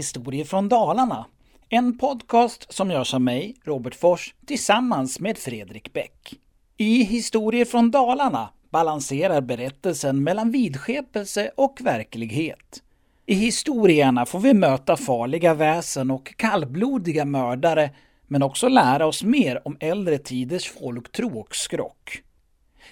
Historier 0.00 0.44
från 0.44 0.68
Dalarna. 0.68 1.26
En 1.68 1.98
podcast 1.98 2.72
som 2.72 2.90
görs 2.90 3.14
av 3.14 3.20
mig, 3.20 3.56
Robert 3.64 3.94
Fors, 3.94 4.34
tillsammans 4.46 5.20
med 5.20 5.38
Fredrik 5.38 5.92
Bäck. 5.92 6.34
I 6.76 7.02
Historier 7.02 7.64
från 7.64 7.90
Dalarna 7.90 8.48
balanserar 8.70 9.40
berättelsen 9.40 10.22
mellan 10.22 10.50
vidskepelse 10.50 11.50
och 11.56 11.78
verklighet. 11.80 12.82
I 13.26 13.34
historierna 13.34 14.26
får 14.26 14.40
vi 14.40 14.54
möta 14.54 14.96
farliga 14.96 15.54
väsen 15.54 16.10
och 16.10 16.34
kallblodiga 16.36 17.24
mördare, 17.24 17.90
men 18.26 18.42
också 18.42 18.68
lära 18.68 19.06
oss 19.06 19.22
mer 19.22 19.68
om 19.68 19.76
äldre 19.80 20.18
tiders 20.18 20.70
folktro 20.70 21.40
och 21.40 21.56
skrock. 21.56 22.22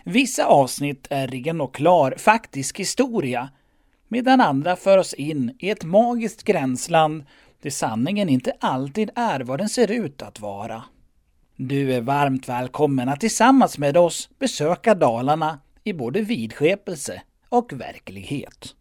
Vissa 0.04 0.44
avsnitt 0.44 1.06
är 1.10 1.28
ren 1.28 1.60
och 1.60 1.74
klar 1.74 2.14
faktisk 2.18 2.80
historia, 2.80 3.48
medan 4.08 4.40
andra 4.40 4.77
för 4.77 4.98
oss 4.98 5.14
in 5.14 5.56
i 5.58 5.70
ett 5.70 5.84
magiskt 5.84 6.42
gränsland 6.42 7.24
där 7.62 7.70
sanningen 7.70 8.28
inte 8.28 8.52
alltid 8.60 9.10
är 9.14 9.41
vad 9.41 9.58
den 9.58 9.69
ser 9.69 9.91
ut 9.91 10.22
att 10.22 10.41
vara. 10.41 10.84
Du 11.56 11.94
är 11.94 12.00
varmt 12.00 12.48
välkommen 12.48 13.08
att 13.08 13.20
tillsammans 13.20 13.78
med 13.78 13.96
oss 13.96 14.28
besöka 14.38 14.94
Dalarna 14.94 15.60
i 15.84 15.92
både 15.92 16.20
vidskepelse 16.20 17.22
och 17.48 17.72
verklighet. 17.72 18.74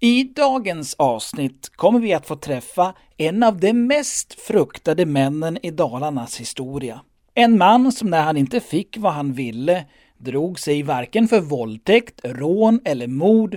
I 0.00 0.24
dagens 0.24 0.94
avsnitt 0.94 1.70
kommer 1.76 2.00
vi 2.00 2.14
att 2.14 2.26
få 2.26 2.36
träffa 2.36 2.94
en 3.16 3.42
av 3.42 3.60
de 3.60 3.72
mest 3.72 4.40
fruktade 4.40 5.06
männen 5.06 5.58
i 5.62 5.70
Dalarnas 5.70 6.40
historia. 6.40 7.00
En 7.34 7.58
man 7.58 7.92
som 7.92 8.10
när 8.10 8.22
han 8.22 8.36
inte 8.36 8.60
fick 8.60 8.98
vad 8.98 9.12
han 9.12 9.32
ville 9.32 9.84
drog 10.18 10.58
sig 10.58 10.82
varken 10.82 11.28
för 11.28 11.40
våldtäkt, 11.40 12.20
rån 12.24 12.80
eller 12.84 13.06
mord 13.06 13.56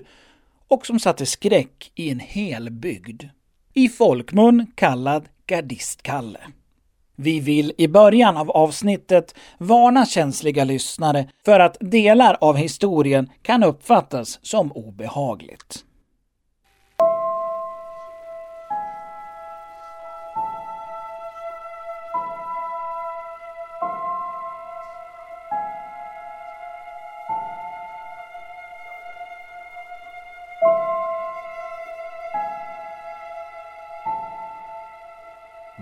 och 0.71 0.85
som 0.85 0.99
satte 0.99 1.25
skräck 1.25 1.91
i 1.95 2.09
en 2.09 2.19
hel 2.19 2.69
bygd. 2.69 3.23
I 3.73 3.89
folkmun 3.89 4.71
kallad 4.75 5.29
Gardistkalle. 5.45 6.39
Vi 7.15 7.39
vill 7.39 7.73
i 7.77 7.87
början 7.87 8.37
av 8.37 8.51
avsnittet 8.51 9.35
varna 9.57 10.05
känsliga 10.05 10.63
lyssnare 10.63 11.29
för 11.45 11.59
att 11.59 11.77
delar 11.79 12.37
av 12.41 12.55
historien 12.55 13.29
kan 13.41 13.63
uppfattas 13.63 14.39
som 14.41 14.71
obehagligt. 14.71 15.85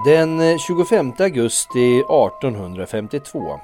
Den 0.05 0.39
eh, 0.39 0.57
25 0.57 1.13
augusti 1.19 1.97
1852 1.97 3.59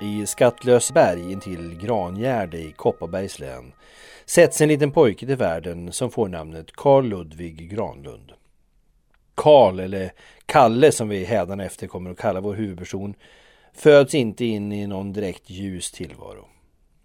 i 0.00 0.26
Skattlösberg 0.26 1.32
intill 1.32 1.78
Grangärde 1.82 2.58
i 2.58 2.72
Kopparbergs 2.76 3.38
län 3.38 3.72
sätts 4.26 4.60
en 4.60 4.68
liten 4.68 4.90
pojke 4.90 5.26
till 5.26 5.36
världen 5.36 5.92
som 5.92 6.10
får 6.10 6.28
namnet 6.28 6.72
Carl 6.72 7.04
Ludvig 7.04 7.70
Granlund. 7.70 8.32
Karl, 9.34 9.80
eller 9.80 10.12
Kalle 10.46 10.92
som 10.92 11.08
vi 11.08 11.24
hädanefter 11.24 11.86
kommer 11.86 12.10
att 12.10 12.18
kalla 12.18 12.40
vår 12.40 12.54
huvudperson, 12.54 13.14
föds 13.74 14.14
inte 14.14 14.44
in 14.44 14.72
i 14.72 14.86
någon 14.86 15.12
direkt 15.12 15.50
ljus 15.50 15.92
tillvaro. 15.92 16.48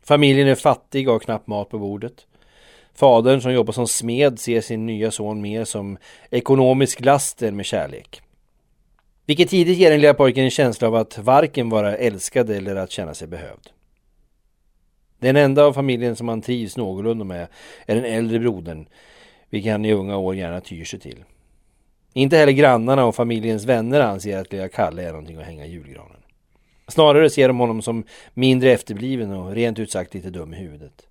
Familjen 0.03 0.47
är 0.47 0.55
fattig 0.55 1.07
och 1.07 1.13
har 1.13 1.19
knappt 1.19 1.47
mat 1.47 1.69
på 1.69 1.79
bordet. 1.79 2.27
Fadern 2.95 3.41
som 3.41 3.53
jobbar 3.53 3.73
som 3.73 3.87
smed 3.87 4.39
ser 4.39 4.61
sin 4.61 4.85
nya 4.85 5.11
son 5.11 5.41
mer 5.41 5.65
som 5.65 5.97
ekonomisk 6.29 7.05
last 7.05 7.41
än 7.41 7.55
med 7.55 7.65
kärlek. 7.65 8.21
Vilket 9.25 9.49
tidigt 9.49 9.77
ger 9.77 9.91
den 9.91 10.01
lilla 10.01 10.13
pojken 10.13 10.43
en 10.43 10.49
känsla 10.49 10.87
av 10.87 10.95
att 10.95 11.17
varken 11.17 11.69
vara 11.69 11.97
älskad 11.97 12.49
eller 12.49 12.75
att 12.75 12.91
känna 12.91 13.13
sig 13.13 13.27
behövd. 13.27 13.69
Den 15.19 15.35
enda 15.35 15.63
av 15.65 15.73
familjen 15.73 16.15
som 16.15 16.27
han 16.27 16.41
trivs 16.41 16.77
någorlunda 16.77 17.25
med 17.25 17.47
är 17.85 17.95
den 17.95 18.05
äldre 18.05 18.39
brodern, 18.39 18.87
vilken 19.49 19.71
han 19.71 19.85
i 19.85 19.93
unga 19.93 20.17
år 20.17 20.35
gärna 20.35 20.61
tyr 20.61 20.85
sig 20.85 20.99
till. 20.99 21.23
Inte 22.13 22.37
heller 22.37 22.51
grannarna 22.51 23.05
och 23.05 23.15
familjens 23.15 23.65
vänner 23.65 23.99
anser 23.99 24.37
att 24.37 24.51
lilla 24.51 24.69
Kalle 24.69 25.03
är 25.03 25.11
någonting 25.11 25.37
att 25.37 25.45
hänga 25.45 25.65
i 25.65 25.71
julgranen. 25.71 26.17
Snarare 26.87 27.29
ser 27.29 27.47
de 27.47 27.59
honom 27.59 27.81
som 27.81 28.03
mindre 28.33 28.71
efterbliven 28.71 29.31
och 29.31 29.51
rent 29.51 29.79
ut 29.79 29.91
sagt 29.91 30.13
lite 30.13 30.29
dum 30.29 30.53
i 30.53 30.57
huvudet. 30.57 31.07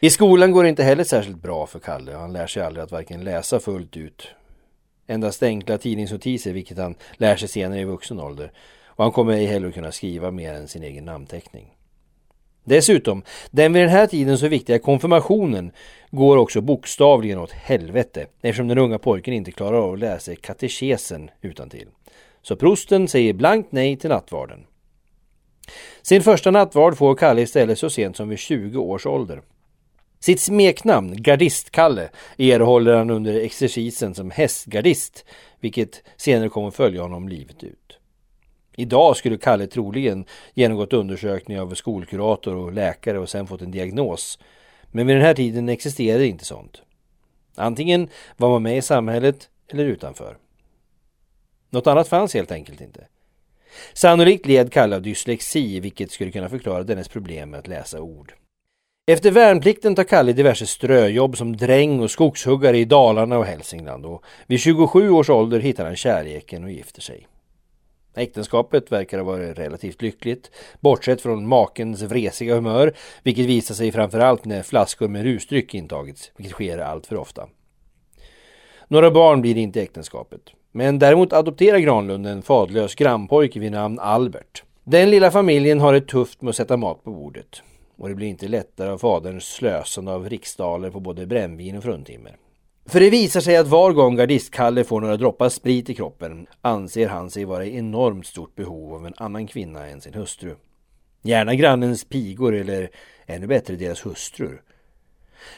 I 0.00 0.10
skolan 0.10 0.52
går 0.52 0.62
det 0.62 0.68
inte 0.68 0.82
heller 0.82 1.04
särskilt 1.04 1.42
bra 1.42 1.66
för 1.66 1.78
Kalle 1.78 2.14
och 2.14 2.20
han 2.20 2.32
lär 2.32 2.46
sig 2.46 2.62
aldrig 2.62 2.84
att 2.84 2.92
varken 2.92 3.24
läsa 3.24 3.60
fullt 3.60 3.96
ut 3.96 4.28
Endast 5.12 5.42
enkla 5.42 5.78
tidningsnotiser, 5.78 6.52
vilket 6.52 6.78
han 6.78 6.94
lär 7.16 7.36
sig 7.36 7.48
senare 7.48 7.80
i 7.80 7.84
vuxen 7.84 8.20
ålder. 8.20 8.52
Och 8.86 9.04
han 9.04 9.12
kommer 9.12 9.32
ej 9.32 9.46
heller 9.46 9.70
kunna 9.70 9.92
skriva 9.92 10.30
mer 10.30 10.54
än 10.54 10.68
sin 10.68 10.82
egen 10.82 11.04
namnteckning. 11.04 11.66
Dessutom, 12.64 13.22
den 13.50 13.72
vid 13.72 13.82
den 13.82 13.90
här 13.90 14.06
tiden 14.06 14.38
så 14.38 14.48
viktiga 14.48 14.78
konfirmationen 14.78 15.72
går 16.10 16.36
också 16.36 16.60
bokstavligen 16.60 17.38
åt 17.38 17.52
helvete 17.52 18.26
eftersom 18.42 18.68
den 18.68 18.78
unga 18.78 18.98
pojken 18.98 19.34
inte 19.34 19.52
klarar 19.52 19.78
av 19.78 19.92
att 19.92 19.98
läsa 19.98 20.36
katekesen 20.36 21.30
utan 21.40 21.70
till. 21.70 21.88
Så 22.42 22.56
prosten 22.56 23.08
säger 23.08 23.32
blankt 23.32 23.72
nej 23.72 23.96
till 23.96 24.10
nattvarden. 24.10 24.64
Sin 26.02 26.22
första 26.22 26.50
nattvard 26.50 26.96
får 26.96 27.14
Kalle 27.14 27.42
istället 27.42 27.78
så 27.78 27.90
sent 27.90 28.16
som 28.16 28.28
vid 28.28 28.38
20 28.38 28.78
års 28.78 29.06
ålder. 29.06 29.42
Sitt 30.24 30.40
smeknamn, 30.40 31.22
Gardistkalle, 31.22 32.08
erhåller 32.38 32.94
han 32.94 33.10
under 33.10 33.34
exercisen 33.34 34.14
som 34.14 34.30
hästgardist, 34.30 35.24
vilket 35.60 36.02
senare 36.16 36.48
kommer 36.48 36.70
följa 36.70 37.02
honom 37.02 37.28
livet 37.28 37.64
ut. 37.64 37.98
Idag 38.76 39.16
skulle 39.16 39.38
Kalle 39.38 39.66
troligen 39.66 40.24
genomgått 40.54 40.92
undersökning 40.92 41.60
av 41.60 41.74
skolkurator 41.74 42.54
och 42.54 42.72
läkare 42.72 43.18
och 43.18 43.28
sen 43.28 43.46
fått 43.46 43.62
en 43.62 43.70
diagnos. 43.70 44.38
Men 44.90 45.06
vid 45.06 45.16
den 45.16 45.24
här 45.24 45.34
tiden 45.34 45.68
existerade 45.68 46.26
inte 46.26 46.44
sånt. 46.44 46.82
Antingen 47.54 48.08
var 48.36 48.48
man 48.48 48.62
med 48.62 48.76
i 48.76 48.82
samhället 48.82 49.48
eller 49.68 49.84
utanför. 49.84 50.36
Något 51.70 51.86
annat 51.86 52.08
fanns 52.08 52.34
helt 52.34 52.52
enkelt 52.52 52.80
inte. 52.80 53.06
Sannolikt 53.92 54.46
led 54.46 54.72
Kalle 54.72 54.96
av 54.96 55.02
dyslexi, 55.02 55.80
vilket 55.80 56.10
skulle 56.10 56.30
kunna 56.30 56.48
förklara 56.48 56.82
dennes 56.82 57.08
problem 57.08 57.50
med 57.50 57.60
att 57.60 57.68
läsa 57.68 58.00
ord. 58.00 58.34
Efter 59.06 59.30
värnplikten 59.30 59.94
tar 59.94 60.04
Kalle 60.04 60.32
diverse 60.32 60.66
ströjobb 60.66 61.36
som 61.36 61.56
dräng 61.56 62.00
och 62.00 62.10
skogshuggare 62.10 62.78
i 62.78 62.84
Dalarna 62.84 63.38
och 63.38 63.44
Hälsingland 63.44 64.06
och 64.06 64.24
vid 64.46 64.60
27 64.60 65.10
års 65.10 65.30
ålder 65.30 65.60
hittar 65.60 65.84
han 65.84 65.96
kärleken 65.96 66.64
och 66.64 66.70
gifter 66.70 67.00
sig. 67.00 67.26
Äktenskapet 68.16 68.92
verkar 68.92 69.18
ha 69.18 69.24
varit 69.24 69.58
relativt 69.58 70.02
lyckligt, 70.02 70.50
bortsett 70.80 71.20
från 71.20 71.48
makens 71.48 72.02
vresiga 72.02 72.54
humör, 72.54 72.94
vilket 73.22 73.46
visar 73.46 73.74
sig 73.74 73.92
framförallt 73.92 74.44
när 74.44 74.62
flaskor 74.62 75.08
med 75.08 75.22
rusdryck 75.22 75.74
intagits, 75.74 76.32
vilket 76.36 76.54
sker 76.54 76.78
allt 76.78 77.06
för 77.06 77.16
ofta. 77.16 77.48
Några 78.88 79.10
barn 79.10 79.40
blir 79.40 79.54
det 79.54 79.60
inte 79.60 79.80
i 79.80 79.82
äktenskapet, 79.82 80.40
men 80.72 80.98
däremot 80.98 81.32
adopterar 81.32 81.78
Granlund 81.78 82.26
en 82.26 82.42
fadlös 82.42 82.94
grannpojke 82.94 83.60
vid 83.60 83.72
namn 83.72 83.98
Albert. 83.98 84.62
Den 84.84 85.10
lilla 85.10 85.30
familjen 85.30 85.80
har 85.80 85.92
det 85.92 86.00
tufft 86.00 86.42
med 86.42 86.50
att 86.50 86.56
sätta 86.56 86.76
mat 86.76 87.04
på 87.04 87.10
bordet 87.10 87.62
och 87.96 88.08
det 88.08 88.14
blir 88.14 88.26
inte 88.26 88.48
lättare 88.48 88.90
av 88.90 88.98
faderns 88.98 89.44
slösande 89.44 90.12
av 90.12 90.30
riksdaler 90.30 90.90
på 90.90 91.00
både 91.00 91.26
brännvin 91.26 91.76
och 91.76 91.82
fruntimmer. 91.82 92.36
För 92.86 93.00
det 93.00 93.10
visar 93.10 93.40
sig 93.40 93.56
att 93.56 93.66
var 93.66 93.92
gång 93.92 94.16
gardistkalle 94.16 94.84
får 94.84 95.00
några 95.00 95.16
droppar 95.16 95.48
sprit 95.48 95.90
i 95.90 95.94
kroppen 95.94 96.46
anser 96.60 97.08
han 97.08 97.30
sig 97.30 97.44
vara 97.44 97.64
i 97.64 97.76
enormt 97.76 98.26
stort 98.26 98.54
behov 98.54 98.94
av 98.94 99.06
en 99.06 99.14
annan 99.16 99.46
kvinna 99.46 99.86
än 99.86 100.00
sin 100.00 100.14
hustru. 100.14 100.54
Gärna 101.22 101.54
grannens 101.54 102.04
pigor 102.04 102.54
eller 102.54 102.90
ännu 103.26 103.46
bättre 103.46 103.76
deras 103.76 104.06
hustrur. 104.06 104.62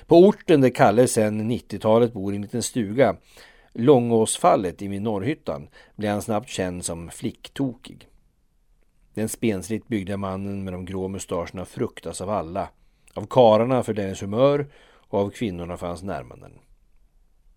På 0.06 0.18
orten 0.18 0.60
där 0.60 0.70
Kalle 0.70 1.08
sedan 1.08 1.50
90-talet 1.50 2.12
bor 2.12 2.32
i 2.32 2.36
en 2.36 2.42
liten 2.42 2.62
stuga, 2.62 3.16
Långåsfallet 3.72 4.82
i 4.82 5.00
Norrhyttan, 5.00 5.68
blir 5.96 6.10
han 6.10 6.22
snabbt 6.22 6.48
känd 6.48 6.84
som 6.84 7.10
flicktokig. 7.10 8.08
Den 9.14 9.28
spensligt 9.28 9.88
byggda 9.88 10.16
mannen 10.16 10.64
med 10.64 10.72
de 10.72 10.84
grå 10.84 11.08
mustascherna 11.08 11.64
fruktas 11.64 12.20
av 12.20 12.30
alla. 12.30 12.68
Av 13.14 13.26
kararna 13.26 13.82
för 13.82 13.94
dennes 13.94 14.22
humör 14.22 14.66
och 15.08 15.18
av 15.20 15.30
kvinnorna 15.30 15.76
för 15.76 15.86
hans 15.86 16.02
närmanden. 16.02 16.52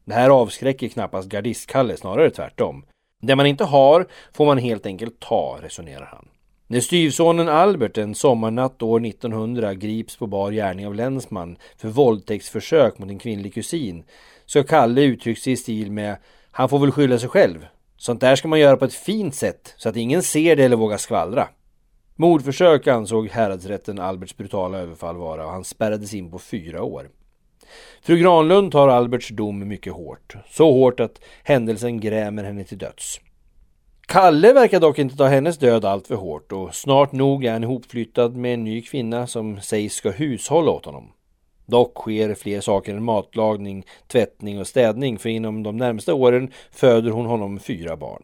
Det 0.06 0.13
här 0.13 0.30
avskräcker 0.30 0.88
knappast 0.88 1.30
gardistkalle, 1.30 1.98
snarare 1.98 2.30
tvärtom. 2.30 2.86
Det 3.21 3.36
man 3.36 3.45
inte 3.45 3.63
har 3.63 4.07
får 4.33 4.45
man 4.45 4.57
helt 4.57 4.86
enkelt 4.86 5.19
ta, 5.19 5.59
resonerar 5.62 6.06
han. 6.06 6.27
När 6.68 6.80
styvsonen 6.80 7.50
Albert 7.50 7.98
en 7.98 8.15
sommarnatt 8.15 8.81
år 8.81 9.06
1900 9.06 9.74
grips 9.74 10.18
på 10.18 10.27
bar 10.27 10.51
gärning 10.51 10.88
av 10.88 10.95
länsman 10.95 11.57
för 11.77 11.88
våldtäktsförsök 11.88 13.00
mot 13.00 13.10
en 13.10 13.19
kvinnlig 13.19 13.53
kusin 13.53 14.03
så 14.45 14.63
Kalle 14.63 15.01
uttryckt 15.01 15.42
sig 15.42 15.53
i 15.53 15.57
stil 15.57 15.92
med 15.92 16.18
han 16.51 16.69
får 16.69 16.80
väl 16.80 16.92
skylla 16.92 17.19
sig 17.19 17.30
själv. 17.30 17.65
Sånt 17.98 18.22
där 18.22 18.36
ska 18.36 18.48
man 18.48 18.60
göra 18.60 18.78
på 18.78 18.86
ett 18.86 18.94
fint 18.94 19.36
sätt 19.36 19.74
så 19.78 19.90
att 19.90 19.96
ingen 19.96 20.24
ser 20.24 20.56
det 20.56 20.64
eller 20.64 20.76
vågar 20.76 20.98
skvallra. 20.98 21.48
Mordförsök 22.16 22.88
ansåg 22.88 23.30
häradsrätten 23.30 24.00
Alberts 24.00 24.38
brutala 24.38 24.78
överfall 24.78 25.18
vara 25.18 25.46
och 25.46 25.52
han 25.52 25.64
spärrades 25.64 26.14
in 26.14 26.32
på 26.32 26.40
fyra 26.40 26.84
år. 26.84 27.10
Fru 28.02 28.18
Granlund 28.18 28.72
tar 28.72 28.88
Alberts 28.88 29.30
dom 29.30 29.68
mycket 29.68 29.94
hårt. 29.94 30.36
Så 30.50 30.72
hårt 30.72 31.00
att 31.00 31.22
händelsen 31.44 32.00
grämer 32.00 32.44
henne 32.44 32.64
till 32.64 32.78
döds. 32.78 33.20
Kalle 34.08 34.54
verkar 34.54 34.80
dock 34.80 35.00
inte 35.00 35.18
ta 35.18 35.26
hennes 35.26 35.58
död 35.58 35.86
allt 35.86 36.08
för 36.08 36.16
hårt 36.16 36.52
och 36.52 36.76
snart 36.76 37.12
nog 37.12 37.46
är 37.46 37.52
han 37.52 37.64
ihopflyttad 37.64 38.36
med 38.36 38.54
en 38.54 38.64
ny 38.64 38.82
kvinna 38.82 39.28
som 39.28 39.62
sägs 39.62 39.96
ska 39.96 40.12
hushålla 40.12 40.72
åt 40.72 40.86
honom. 40.86 41.12
Dock 41.68 41.98
sker 41.98 42.36
fler 42.36 42.62
saker 42.62 42.96
än 42.96 43.04
matlagning, 43.04 43.86
tvättning 44.08 44.60
och 44.60 44.68
städning 44.68 45.19
för 45.19 45.30
inom 45.30 45.64
de 45.64 45.78
närmaste 45.78 46.14
åren 46.14 46.52
föder 46.72 47.12
hon 47.12 47.25
honom 47.25 47.60
fyra 47.60 47.98
barn. 47.98 48.24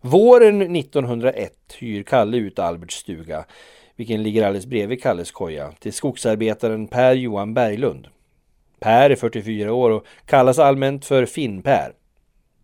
Våren 0.00 0.76
1901 0.76 1.52
hyr 1.78 2.02
Kalle 2.02 2.36
ut 2.36 2.58
Alberts 2.58 2.96
stuga, 2.96 3.44
vilken 3.96 4.22
ligger 4.22 4.46
alldeles 4.46 4.66
bredvid 4.66 5.02
Kalles 5.02 5.30
koja, 5.30 5.72
till 5.72 5.92
skogsarbetaren 5.92 6.86
Per 6.86 7.14
Johan 7.14 7.54
Berglund. 7.54 8.06
Per 8.80 9.10
är 9.10 9.16
44 9.16 9.72
år 9.72 9.90
och 9.90 10.06
kallas 10.26 10.58
allmänt 10.58 11.04
för 11.04 11.26
Finn-Per. 11.26 11.92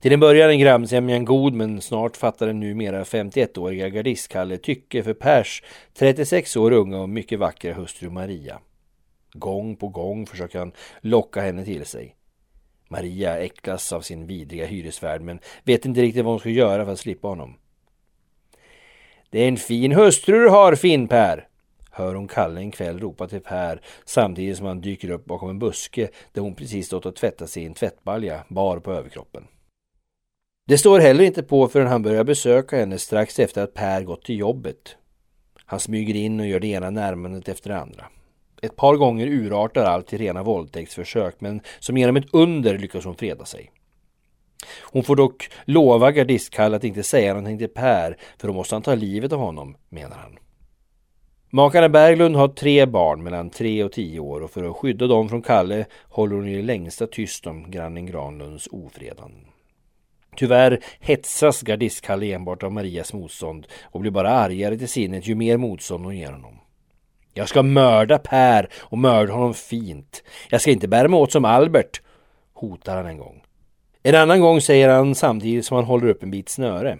Till 0.00 0.12
en 0.12 0.20
början 0.20 0.50
är 0.50 0.54
grannsämjan 0.54 1.25
god 1.25 1.54
men 1.54 1.81
snart 1.81 2.16
fattar 2.16 2.46
den 2.46 2.61
numera 2.61 3.04
51-åriga 3.04 3.88
gardistkalle 3.88 4.56
tycke 4.56 5.02
för 5.02 5.14
Pers 5.14 5.62
36 5.99 6.56
år 6.56 6.72
unga 6.72 7.00
och 7.00 7.08
mycket 7.08 7.38
vackra 7.38 7.72
hustru 7.72 8.11
Maria. 8.11 8.58
Gång 9.32 9.76
på 9.76 9.88
gång 9.88 10.26
försöker 10.26 10.58
han 10.58 10.72
locka 11.00 11.40
henne 11.40 11.64
till 11.64 11.84
sig. 11.84 12.14
Maria 12.88 13.38
äcklas 13.38 13.92
av 13.92 14.00
sin 14.00 14.26
vidriga 14.26 14.66
hyresvärd 14.66 15.20
men 15.20 15.40
vet 15.64 15.84
inte 15.84 16.02
riktigt 16.02 16.25
vad 16.25 16.32
hon 16.32 16.40
ska 16.40 16.50
göra 16.50 16.84
för 16.84 16.92
att 16.92 16.98
slippa 16.98 17.28
honom. 17.28 17.56
Det 19.30 19.40
är 19.40 19.48
en 19.48 19.56
fin 19.56 19.92
hustru 19.92 20.40
du 20.40 20.48
har 20.48 20.75
Finn-Per, 20.75 21.48
hör 21.90 22.14
hon 22.14 22.28
Kalle 22.28 22.60
en 22.60 22.70
kväll 22.70 23.00
ropa 23.00 23.28
till 23.28 23.40
Per 23.40 23.80
samtidigt 24.04 24.56
som 24.56 24.66
han 24.66 24.80
dyker 24.80 25.10
upp 25.10 25.25
bakom 25.25 25.50
en 25.50 25.58
buske 25.58 26.08
där 26.32 26.42
hon 26.42 26.54
precis 26.54 26.86
stått 26.86 27.06
och 27.06 27.16
tvättat 27.16 27.50
sig 27.50 27.62
i 27.62 27.66
en 27.66 27.75
tvättbalja 27.75 28.44
bar 28.48 28.78
på 28.78 28.92
överkroppen. 28.92 29.46
Det 30.66 30.78
står 30.78 31.00
heller 31.00 31.25
inte 31.25 31.42
på 31.42 31.69
förrän 31.69 31.86
han 31.86 32.02
börjar 32.02 32.25
besöka 32.25 32.76
henne 32.76 32.98
strax 32.98 33.38
efter 33.38 33.62
att 33.62 33.75
Per 33.75 34.02
gått 34.02 34.25
till 34.25 34.38
jobbet. 34.38 34.96
Han 35.64 35.80
smyger 35.80 36.14
in 36.14 36.40
och 36.40 36.46
gör 36.46 36.60
det 36.60 36.66
ena 36.66 36.90
närmandet 36.90 37.48
efter 37.48 37.70
det 37.70 37.78
andra. 37.78 38.06
Ett 38.62 38.76
par 38.76 38.96
gånger 38.96 39.26
urartar 39.26 39.84
allt 39.84 40.06
till 40.06 40.19
rena 40.19 40.43
våldtäktsförsök 40.43 41.34
men 41.38 41.60
som 41.78 41.96
genom 41.96 42.16
ett 42.16 42.28
under 42.32 42.78
lyckas 42.78 43.05
hon 43.05 43.16
freda 43.16 43.44
sig. 43.44 43.70
Hon 44.82 45.05
får 45.05 45.16
dock 45.16 45.50
lova 45.64 46.12
gardistkall 46.12 46.75
att 46.75 46.84
inte 46.84 47.02
säga 47.02 47.34
någonting 47.34 47.58
till 47.58 47.69
Per 47.69 48.16
för 48.38 48.49
då 48.49 48.55
måste 48.55 48.75
han 48.75 48.82
ta 48.82 48.94
livet 48.94 49.32
av 49.32 49.40
honom, 49.40 49.76
menar 49.88 50.16
han. 50.16 50.38
Makarna 51.50 51.88
Berglund 51.88 52.37
har 52.37 52.49
tre 52.49 52.87
barn 52.87 53.22
mellan 53.22 53.50
tre 53.50 53.84
och 53.84 53.93
tio 53.93 54.20
år 54.20 54.40
och 54.40 54.50
för 54.50 54.64
att 54.64 54.76
skydda 54.76 55.06
dem 55.06 55.28
från 55.28 55.43
Kalle 55.43 55.87
håller 56.04 56.37
hon 56.37 56.49
i 56.49 56.56
det 56.56 56.62
längsta 56.62 57.06
tyst 57.06 57.46
om 57.46 57.70
grannen 57.70 58.06
Granlunds 58.06 58.69
ofredanden. 58.72 59.44
Tyvärr 60.37 60.81
hetsas 61.00 61.62
gardistkalle 61.62 62.32
enbart 62.32 62.62
av 62.62 62.72
Marias 62.72 63.12
motstånd 63.12 63.66
och 63.82 64.00
blir 64.00 64.11
bara 64.11 64.31
argare 64.31 64.78
till 64.78 64.88
sinnet 64.88 65.26
ju 65.26 65.34
mer 65.34 65.56
motstånd 65.56 66.04
hon 66.04 66.16
ger 66.16 66.32
honom. 66.32 66.58
Jag 67.38 67.49
ska 67.49 67.62
mörda 67.62 68.19
Per 68.19 68.69
och 68.79 68.99
mörda 68.99 69.32
honom 69.32 69.55
fint. 69.55 70.23
Jag 70.49 70.61
ska 70.61 70.70
inte 70.70 70.88
bära 70.88 71.08
mig 71.08 71.19
åt 71.19 71.32
som 71.32 71.44
Albert, 71.44 72.02
hotar 72.52 72.96
han 72.96 73.06
en 73.06 73.19
gång. 73.19 73.43
En 74.02 74.14
annan 74.14 74.40
gång 74.40 74.61
säger 74.61 74.88
han 74.88 75.14
samtidigt 75.14 75.67
som 75.67 75.75
han 75.75 75.85
håller 75.85 76.08
upp 76.08 76.23
en 76.23 76.31
bit 76.31 76.49
snöre. 76.49 76.99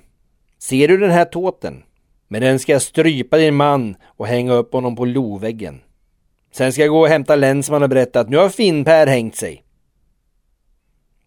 Ser 0.58 0.88
du 0.88 0.96
den 0.96 1.11
här 1.11 1.25
tåten? 1.25 1.82
Med 2.29 2.43
den 2.43 2.58
ska 2.58 2.73
jag 2.73 2.82
strypa 2.82 3.37
din 3.38 3.55
man 3.55 3.96
och 4.05 4.26
hänga 4.26 4.52
upp 4.52 4.73
honom 4.73 4.96
på 4.96 5.05
loväggen. 5.05 5.81
Sen 6.52 6.73
ska 6.73 6.82
jag 6.82 6.90
gå 6.90 7.00
och 7.00 7.08
hämta 7.08 7.37
länsman 7.37 7.82
och 7.82 7.88
berätta 7.88 8.20
att 8.20 8.29
nu 8.29 8.37
har 8.37 8.49
Finn-Per 8.49 9.06
hängt 9.06 9.37
sig. 9.37 9.64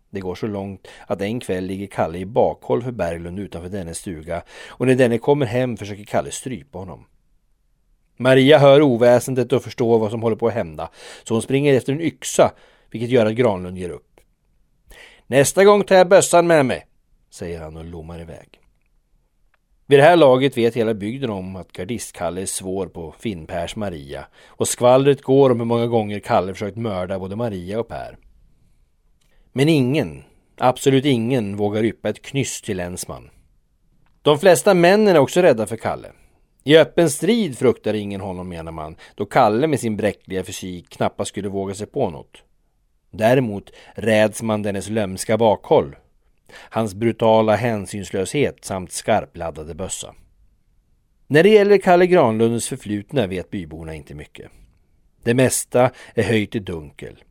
Det 0.09 0.19
går 0.19 0.35
så 0.35 0.47
långt 0.47 0.87
att 1.07 1.21
en 1.21 1.39
kväll 1.39 1.65
ligger 1.65 1.87
Kalle 1.87 2.17
i 2.17 2.25
bakhåll 2.25 2.83
för 2.83 2.91
Berglund 2.91 3.39
utanför 3.39 3.69
dennes 3.69 3.97
stuga 3.97 4.41
och 4.67 4.87
när 4.87 4.95
denne 4.95 5.17
kommer 5.17 5.45
hem 5.45 5.77
försöker 5.77 6.03
Kalle 6.03 6.31
strypa 6.31 6.79
honom. 6.79 7.05
Maria 8.21 8.57
hör 8.57 8.81
oväsendet 8.81 9.53
och 9.53 9.63
förstår 9.63 9.99
vad 9.99 10.11
som 10.11 10.21
håller 10.21 10.35
på 10.35 10.47
att 10.47 10.53
hända 10.53 10.89
så 11.23 11.33
hon 11.33 11.41
springer 11.41 11.73
efter 11.73 11.93
en 11.93 12.01
yxa 12.01 12.51
vilket 12.91 13.09
gör 13.09 13.25
att 13.25 13.35
Granlund 13.35 13.77
ger 13.77 13.89
upp. 13.89 14.19
Nästa 15.27 15.63
gång 15.63 15.83
tar 15.83 15.95
jag 15.95 16.09
bössan 16.09 16.47
med 16.47 16.65
mig, 16.65 16.85
säger 17.29 17.61
han 17.61 17.77
och 17.77 17.85
lommar 17.85 18.21
iväg. 18.21 18.59
Vid 19.85 19.99
det 19.99 20.03
här 20.03 20.15
laget 20.15 20.57
vet 20.57 20.75
hela 20.75 20.93
bygden 20.93 21.29
om 21.29 21.55
att 21.55 21.71
gardistkalle 21.71 22.41
är 22.41 22.45
svår 22.45 22.87
på 22.87 23.15
Finn-Pers 23.19 23.75
Maria 23.75 24.25
och 24.47 24.67
skvallret 24.67 25.21
går 25.21 25.49
om 25.49 25.59
hur 25.59 25.65
många 25.65 25.87
gånger 25.87 26.19
Kalle 26.19 26.53
försökt 26.53 26.77
mörda 26.77 27.19
både 27.19 27.35
Maria 27.35 27.79
och 27.79 27.87
Per. 27.87 28.17
Men 29.51 29.69
ingen, 29.69 30.23
absolut 30.57 31.05
ingen, 31.05 31.57
vågar 31.57 31.83
yppa 31.83 32.09
ett 32.09 32.21
knyst 32.21 32.65
till 32.65 32.77
länsman. 32.77 33.29
De 34.21 34.39
flesta 34.39 34.73
männen 34.73 35.15
är 35.15 35.19
också 35.19 35.41
rädda 35.41 35.67
för 35.67 35.77
Kalle. 35.77 36.11
I 36.63 36.77
öppen 36.77 37.09
strid 37.09 37.57
fruktar 37.57 37.93
ingen 37.93 38.21
honom 38.21 38.49
menar 38.49 38.71
man, 38.71 38.95
då 39.15 39.25
Kalle 39.25 39.67
med 39.67 39.79
sin 39.79 39.97
bräckliga 39.97 40.43
fysik 40.43 40.89
knappast 40.89 41.29
skulle 41.29 41.49
våga 41.49 41.73
sig 41.73 41.87
på 41.87 42.09
något. 42.09 42.43
Däremot 43.11 43.71
räds 43.95 44.41
man 44.41 44.61
dennes 44.61 44.89
lömska 44.89 45.37
bakhåll, 45.37 45.95
hans 46.53 46.93
brutala 46.93 47.55
hänsynslöshet 47.55 48.65
samt 48.65 48.91
skarpladdade 48.91 49.75
bössa. 49.75 50.15
När 51.27 51.43
det 51.43 51.49
gäller 51.49 51.77
Kalle 51.77 52.07
Granlunds 52.07 52.67
förflutna 52.67 53.27
vet 53.27 53.49
byborna 53.49 53.93
inte 53.93 54.15
mycket. 54.15 54.51
Det 55.23 55.33
mesta 55.33 55.91
är 56.13 56.23
höjt 56.23 56.55
i 56.55 56.59
dunkel. 56.59 57.23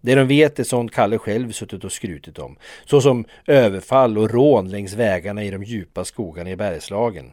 Det 0.00 0.14
de 0.14 0.28
vet 0.28 0.58
är 0.58 0.64
sånt 0.64 0.92
Kalle 0.92 1.18
själv 1.18 1.52
suttit 1.52 1.84
och 1.84 1.92
skrutit 1.92 2.38
om, 2.38 2.56
såsom 2.84 3.24
överfall 3.46 4.18
och 4.18 4.30
rån 4.30 4.70
längs 4.70 4.94
vägarna 4.94 5.44
i 5.44 5.50
de 5.50 5.64
djupa 5.64 6.04
skogarna 6.04 6.50
i 6.50 6.56
Bergslagen. 6.56 7.32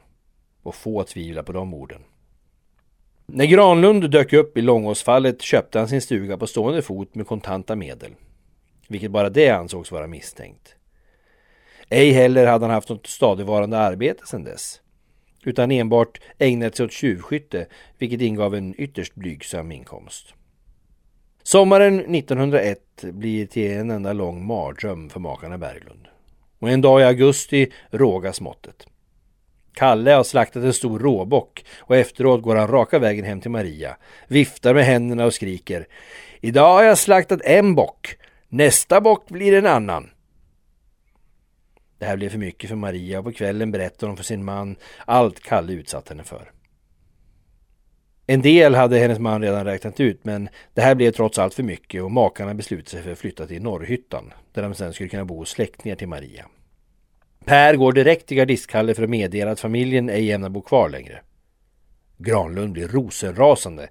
Och 0.64 0.76
få 0.76 1.04
tvivlar 1.04 1.44
på 1.44 1.52
de 1.52 1.74
orden. 1.74 2.02
När 3.26 3.46
Granlund 3.46 4.12
dök 4.12 4.34
upp 4.34 4.58
i 4.58 4.62
Långåsfallet 4.62 5.42
köpte 5.42 5.80
han 5.80 5.88
sin 5.88 6.02
stuga 6.02 6.38
på 6.38 6.48
stående 6.48 6.82
fot 6.82 7.16
med 7.16 7.28
kontanta 7.28 7.76
medel. 7.76 8.12
Vilket 8.88 9.12
bara 9.12 9.30
det 9.30 9.50
ansågs 9.50 9.92
vara 9.92 10.08
misstänkt. 10.08 10.76
Ej 11.90 12.12
heller 12.12 12.48
hade 12.48 12.66
han 12.66 12.74
haft 12.74 12.90
något 12.90 13.08
stadigvarande 13.08 13.78
arbete 13.78 14.26
sedan 14.26 14.44
dess. 14.44 14.82
Utan 15.44 15.72
enbart 15.72 16.22
ägnat 16.38 16.76
sig 16.76 16.86
åt 16.86 16.92
tjuvskytte, 16.92 17.68
vilket 17.98 18.22
ingav 18.22 18.56
en 18.56 18.76
ytterst 18.78 19.16
blygsam 19.16 19.72
inkomst. 19.72 20.34
Sommaren 21.44 22.00
1901 22.00 22.80
blir 23.02 23.46
till 23.46 23.72
en 23.72 23.92
enda 23.92 24.14
lång 24.14 24.46
mardröm 24.46 25.10
för 25.10 25.20
makarna 25.20 25.58
Berglund. 25.58 26.08
Och 26.60 26.70
en 26.70 26.82
dag 26.82 27.02
i 27.02 27.04
augusti 27.04 27.72
rågas 27.92 28.42
måttet. 28.42 28.88
Kalle 29.74 30.12
har 30.12 30.24
slaktat 30.24 30.64
en 30.64 30.74
stor 30.74 31.00
råbock 31.00 31.66
och 31.80 31.96
efteråt 31.96 32.42
går 32.42 32.56
han 32.56 32.68
raka 32.68 33.00
vägen 33.00 33.26
hem 33.26 33.42
till 33.42 33.52
Maria, 33.52 33.98
viftar 34.28 34.74
med 34.74 34.86
händerna 34.86 35.26
och 35.26 35.34
skriker 35.34 35.88
Idag 36.42 36.74
har 36.74 36.84
jag 36.84 36.98
slaktat 36.98 37.42
en 37.42 37.76
bock, 37.76 38.18
nästa 38.50 39.02
bock 39.02 39.30
blir 39.30 39.54
en 39.54 39.66
annan. 39.66 40.10
Det 42.00 42.06
här 42.06 42.18
blev 42.18 42.30
för 42.30 42.38
mycket 42.38 42.70
för 42.70 42.76
Maria 42.76 43.20
och 43.20 43.26
på 43.26 43.32
kvällen 43.32 43.72
berättar 43.72 44.08
hon 44.08 44.18
för 44.18 44.24
sin 44.24 44.46
man 44.46 44.76
allt 45.06 45.40
Kalle 45.40 45.74
utsatt 45.74 46.10
henne 46.10 46.24
för. 46.24 46.52
En 48.28 48.42
del 48.42 48.76
hade 48.76 48.98
hennes 48.98 49.20
man 49.20 49.42
redan 49.42 49.66
räknat 49.66 50.00
ut 50.00 50.26
men 50.26 50.50
det 50.74 50.82
här 50.82 50.96
blev 50.96 51.12
trots 51.12 51.40
allt 51.40 51.54
för 51.54 51.64
mycket 51.64 52.04
och 52.04 52.12
makarna 52.12 52.54
beslutade 52.54 52.90
sig 52.90 53.02
för 53.02 53.12
att 53.12 53.20
flytta 53.20 53.48
till 53.48 53.62
Norrhyttan 53.62 54.34
där 54.54 54.62
de 54.62 54.74
sen 54.74 54.94
skulle 54.94 55.10
kunna 55.10 55.26
bo 55.26 55.38
hos 55.38 55.50
släktingar 55.50 55.96
till 55.96 56.08
Maria. 56.08 56.46
Per 57.46 57.76
går 57.76 57.92
direkt 57.92 58.28
till 58.28 58.38
gardistkalle 58.38 58.94
för 58.94 59.04
att 59.04 59.10
meddela 59.10 59.52
att 59.52 59.60
familjen 59.60 60.10
ej 60.10 60.32
ämnar 60.32 60.50
bo 60.50 60.62
kvar 60.62 60.90
längre. 60.90 61.22
Granlund 62.18 62.74
blir 62.74 62.88
rosenrasande 62.88 63.88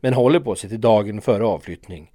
men 0.00 0.14
håller 0.14 0.40
på 0.40 0.54
sig 0.54 0.70
till 0.70 0.80
dagen 0.80 1.20
före 1.20 1.44
avflyttning. 1.44 2.10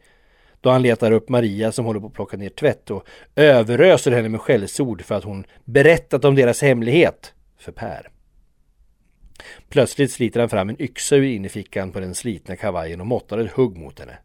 Då 0.62 0.69
han 0.69 0.81
letar 0.81 1.12
upp 1.12 1.29
Maria 1.29 1.72
som 1.72 1.86
håller 1.86 2.00
på 2.00 2.08
att 2.08 2.13
plocka 2.13 2.38
ner 2.38 2.50
tvätt 2.50 2.91
och 2.91 3.08
överöser 3.36 4.12
henne 4.12 4.29
med 4.29 4.41
skällsord 4.41 5.01
för 5.01 5.15
att 5.15 5.24
hon 5.24 5.46
berättat 5.65 6.25
om 6.25 6.36
deras 6.36 6.62
hemlighet 6.62 7.34
för 7.58 7.72
Per. 7.72 8.10
Plötsligt 9.69 10.12
sliter 10.12 10.39
han 10.39 10.50
fram 10.50 10.69
en 10.69 10.81
yxa 10.81 11.15
ur 11.15 11.24
innerfickan 11.24 11.91
på 11.91 12.00
den 12.00 12.15
slitna 12.15 12.55
kavajen 12.55 13.01
och 13.01 13.08
måttar 13.08 13.38
ett 13.38 13.51
hugg 13.51 13.77
mot 13.77 14.00
henne. 14.00 14.17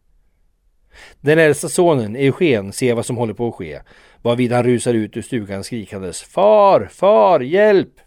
Den 1.21 1.39
äldsta 1.39 1.69
sonen, 1.69 2.17
Eugen, 2.17 2.73
ser 2.73 2.95
vad 2.95 3.07
som 3.07 3.17
håller 3.17 3.35
på 3.35 3.49
att 3.49 3.55
ske, 3.55 3.81
varvid 4.23 4.53
han 4.53 4.65
rusar 4.65 4.95
ut 4.95 5.17
ur 5.17 5.23
stugan 5.23 5.65
skrikandes 5.65 6.23
Far, 6.23 6.89
far, 6.93 7.41
hjälp! 7.41 8.01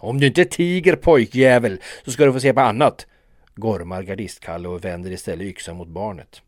Om 0.00 0.20
du 0.20 0.26
inte 0.26 0.44
tiger 0.44 0.96
pojkjävel 0.96 1.80
så 2.04 2.10
ska 2.10 2.24
du 2.24 2.32
få 2.32 2.40
se 2.40 2.52
på 2.52 2.60
annat, 2.60 3.06
gormar 3.54 4.02
gardistkalle 4.02 4.68
och 4.68 4.84
vänder 4.84 5.10
istället 5.10 5.46
yxan 5.46 5.76
mot 5.76 5.88
barnet. 5.88 6.42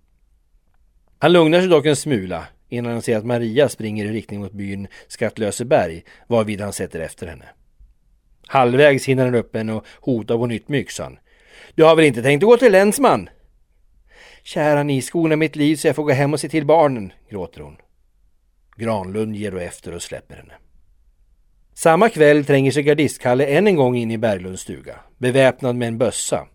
Han 1.18 1.32
lugnar 1.32 1.60
sig 1.60 1.68
dock 1.68 1.86
en 1.86 1.96
smula 1.96 2.46
innan 2.68 2.92
han 2.92 3.02
ser 3.02 3.16
att 3.16 3.26
Maria 3.26 3.68
springer 3.68 4.04
i 4.04 4.12
riktning 4.12 4.40
mot 4.40 4.52
byn 4.52 4.88
Skattlöseberg 5.08 6.02
varvid 6.26 6.60
han 6.60 6.72
sätter 6.72 7.00
efter 7.00 7.26
henne. 7.26 7.44
Halvvägs 8.46 9.04
hinner 9.04 9.24
han 9.24 9.34
upp 9.34 9.56
henne 9.56 9.72
och 9.72 9.86
hotar 10.00 10.38
på 10.38 10.46
nytt 10.46 10.68
med 10.68 10.80
yxan. 10.80 11.18
Du 11.74 11.84
har 11.84 11.96
väl 11.96 12.04
inte 12.04 12.22
tänkt 12.22 12.42
att 12.42 12.48
gå 12.48 12.56
till 12.56 12.72
länsman? 12.72 13.28
Kära 14.42 14.82
ni, 14.82 15.02
skona 15.02 15.36
mitt 15.36 15.56
liv 15.56 15.76
så 15.76 15.86
jag 15.86 15.96
får 15.96 16.04
gå 16.04 16.12
hem 16.12 16.32
och 16.32 16.40
se 16.40 16.48
till 16.48 16.66
barnen, 16.66 17.12
gråter 17.30 17.60
hon. 17.60 17.76
Granlund 18.76 19.36
ger 19.36 19.50
då 19.50 19.58
efter 19.58 19.94
och 19.94 20.02
släpper 20.02 20.36
henne. 20.36 20.52
Samma 21.74 22.08
kväll 22.08 22.44
tränger 22.44 22.70
sig 22.70 22.82
gardistkalle 22.82 23.46
än 23.46 23.66
en 23.66 23.76
gång 23.76 23.96
in 23.96 24.10
i 24.10 24.18
Berglunds 24.18 24.62
stuga, 24.62 25.00
beväpnad 25.18 25.76
med 25.76 25.88
en 25.88 25.98
bössa. 25.98 26.46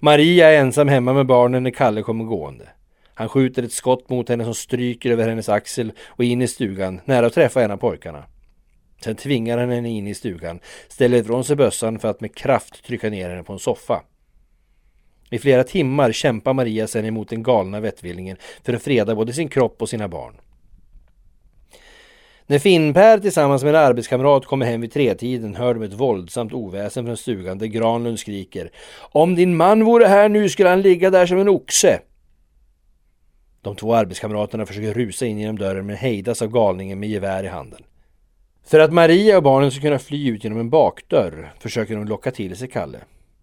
Maria 0.00 0.48
är 0.48 0.60
ensam 0.60 0.88
hemma 0.88 1.12
med 1.12 1.26
barnen 1.26 1.62
när 1.62 1.70
Kalle 1.70 2.02
kommer 2.02 2.24
gående. 2.24 2.68
Han 3.14 3.28
skjuter 3.28 3.62
ett 3.62 3.72
skott 3.72 4.10
mot 4.10 4.28
henne 4.28 4.44
som 4.44 4.54
stryker 4.54 5.10
över 5.10 5.28
hennes 5.28 5.48
axel 5.48 5.92
och 6.06 6.24
in 6.24 6.42
i 6.42 6.48
stugan, 6.48 7.00
nära 7.04 7.26
att 7.26 7.34
träffa 7.34 7.62
en 7.62 7.70
av 7.70 7.76
pojkarna. 7.76 8.24
Sen 9.04 9.16
tvingar 9.16 9.58
han 9.58 9.70
henne 9.70 9.90
in 9.90 10.06
i 10.06 10.14
stugan, 10.14 10.60
ställer 10.88 11.18
ifrån 11.18 11.44
sig 11.44 11.56
bössan 11.56 11.98
för 11.98 12.08
att 12.08 12.20
med 12.20 12.34
kraft 12.34 12.84
trycka 12.84 13.10
ner 13.10 13.30
henne 13.30 13.42
på 13.42 13.52
en 13.52 13.58
soffa. 13.58 14.02
I 15.30 15.38
flera 15.38 15.64
timmar 15.64 16.12
kämpar 16.12 16.52
Maria 16.52 16.86
sedan 16.86 17.04
emot 17.04 17.28
den 17.28 17.42
galna 17.42 17.80
vettvillingen 17.80 18.36
för 18.62 18.74
att 18.74 18.82
freda 18.82 19.14
både 19.14 19.32
sin 19.32 19.48
kropp 19.48 19.82
och 19.82 19.88
sina 19.88 20.08
barn. 20.08 20.34
När 22.46 22.58
Finnpär 22.58 23.18
tillsammans 23.18 23.62
med 23.62 23.74
en 23.74 23.80
arbetskamrat 23.80 24.46
kommer 24.46 24.66
hem 24.66 24.80
vid 24.80 24.92
tretiden 24.92 25.54
hör 25.54 25.74
de 25.74 25.82
ett 25.82 25.92
våldsamt 25.92 26.52
oväsen 26.52 27.04
från 27.04 27.16
stugan 27.16 27.58
där 27.58 27.66
Granlund 27.66 28.18
skriker 28.18 28.70
Om 28.98 29.34
din 29.34 29.56
man 29.56 29.84
vore 29.84 30.06
här 30.06 30.28
nu 30.28 30.48
skulle 30.48 30.68
han 30.68 30.82
ligga 30.82 31.10
där 31.10 31.26
som 31.26 31.38
en 31.38 31.48
oxe. 31.48 32.00
De 33.62 33.76
två 33.76 33.94
arbetskamraterna 33.94 34.66
försöker 34.66 34.94
rusa 34.94 35.26
in 35.26 35.38
genom 35.38 35.58
dörren 35.58 35.86
men 35.86 35.96
hejdas 35.96 36.42
av 36.42 36.48
galningen 36.48 37.00
med 37.00 37.08
gevär 37.08 37.44
i 37.44 37.48
handen. 37.48 37.82
För 38.64 38.80
att 38.80 38.92
Maria 38.92 39.36
och 39.36 39.42
barnen 39.42 39.70
ska 39.70 39.80
kunna 39.80 39.98
fly 39.98 40.28
ut 40.28 40.44
genom 40.44 40.60
en 40.60 40.70
bakdörr 40.70 41.52
försöker 41.58 41.96
de 41.96 42.04
locka 42.04 42.30
till 42.30 42.56
sig 42.56 42.68
Kalle. 42.68 42.98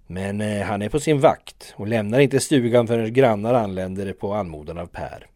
Men 0.08 0.42
eh, 0.42 0.62
han 0.62 0.82
är 0.82 0.90
på 0.90 1.00
sin 1.00 1.20
vakt 1.20 1.74
och 1.76 1.88
lämnar 1.88 2.20
inte 2.20 2.40
stugan 2.40 2.88
förrän 2.88 3.14
grannar 3.14 3.54
anländer 3.54 4.14
på 4.14 4.34
anmodan 4.34 4.78
av 4.78 4.88
Per. 4.88 5.28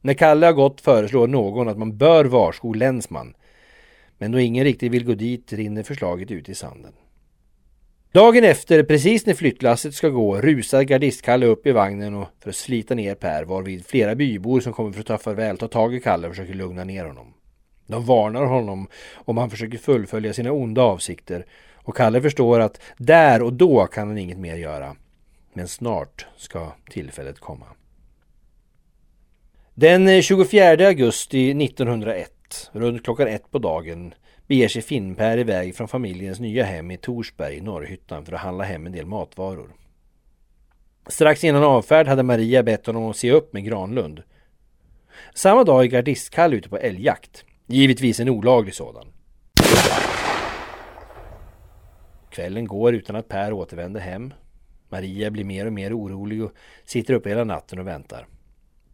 När 0.00 0.14
Kalle 0.14 0.46
har 0.46 0.52
gått 0.52 0.80
föreslår 0.80 1.26
någon 1.26 1.68
att 1.68 1.78
man 1.78 1.96
bör 1.96 2.24
varsko 2.24 2.72
länsman. 2.72 3.34
Men 4.18 4.32
då 4.32 4.40
ingen 4.40 4.64
riktigt 4.64 4.92
vill 4.92 5.04
gå 5.04 5.14
dit 5.14 5.52
rinner 5.52 5.82
förslaget 5.82 6.30
ut 6.30 6.48
i 6.48 6.54
sanden. 6.54 6.92
Dagen 8.12 8.44
efter, 8.44 8.82
precis 8.82 9.26
när 9.26 9.34
flyttlasset 9.34 9.94
ska 9.94 10.08
gå, 10.08 10.40
rusar 10.40 10.82
gardistkalle 10.82 11.46
upp 11.46 11.66
i 11.66 11.72
vagnen 11.72 12.14
och 12.14 12.28
för 12.40 12.50
att 12.50 12.56
slita 12.56 12.94
ner 12.94 13.14
Per 13.14 13.44
varvid 13.44 13.86
flera 13.86 14.14
bybor 14.14 14.60
som 14.60 14.72
kommer 14.72 14.92
för 14.92 15.00
att 15.00 15.06
ta 15.06 15.18
farväl 15.18 15.58
tar 15.58 15.68
tag 15.68 15.94
i 15.94 16.00
Kalle 16.00 16.28
och 16.28 16.34
försöker 16.34 16.54
lugna 16.54 16.84
ner 16.84 17.04
honom. 17.04 17.34
De 17.86 18.04
varnar 18.04 18.44
honom 18.44 18.88
om 19.14 19.36
han 19.36 19.50
försöker 19.50 19.78
fullfölja 19.78 20.32
sina 20.32 20.52
onda 20.52 20.82
avsikter 20.82 21.46
och 21.82 21.96
Kalle 21.96 22.22
förstår 22.22 22.60
att 22.60 22.80
där 22.96 23.42
och 23.42 23.52
då 23.52 23.86
kan 23.86 24.08
han 24.08 24.18
inget 24.18 24.38
mer 24.38 24.56
göra. 24.56 24.96
Men 25.52 25.68
snart 25.68 26.26
ska 26.36 26.72
tillfället 26.90 27.40
komma. 27.40 27.66
Den 29.74 30.08
eh, 30.08 30.20
24 30.20 30.86
augusti 30.86 31.64
1901, 31.64 32.30
runt 32.72 33.04
klockan 33.04 33.28
ett 33.28 33.50
på 33.50 33.58
dagen, 33.58 34.14
beger 34.46 34.68
sig 34.68 34.82
Finnpär 34.82 35.38
iväg 35.38 35.76
från 35.76 35.88
familjens 35.88 36.40
nya 36.40 36.64
hem 36.64 36.90
i 36.90 36.96
Torsberg, 36.96 37.56
i 37.56 37.60
Norrhyttan, 37.60 38.24
för 38.24 38.32
att 38.32 38.40
handla 38.40 38.64
hem 38.64 38.86
en 38.86 38.92
del 38.92 39.06
matvaror. 39.06 39.74
Strax 41.06 41.44
innan 41.44 41.64
avfärd 41.64 42.06
hade 42.06 42.22
Maria 42.22 42.62
bett 42.62 42.86
honom 42.86 43.10
att 43.10 43.16
se 43.16 43.30
upp 43.30 43.52
med 43.52 43.64
Granlund. 43.64 44.22
Samma 45.34 45.64
dag 45.64 45.84
är 45.84 45.88
gardistkalle 45.88 46.56
ute 46.56 46.68
på 46.68 46.78
älgjakt. 46.78 47.44
Givetvis 47.66 48.20
en 48.20 48.28
olaglig 48.28 48.74
sådan. 48.74 49.06
Kvällen 52.32 52.66
går 52.66 52.94
utan 52.94 53.16
att 53.16 53.28
Per 53.28 53.52
återvänder 53.52 54.00
hem. 54.00 54.34
Maria 54.88 55.30
blir 55.30 55.44
mer 55.44 55.66
och 55.66 55.72
mer 55.72 55.98
orolig 55.98 56.44
och 56.44 56.52
sitter 56.84 57.14
uppe 57.14 57.28
hela 57.28 57.44
natten 57.44 57.78
och 57.78 57.86
väntar. 57.86 58.26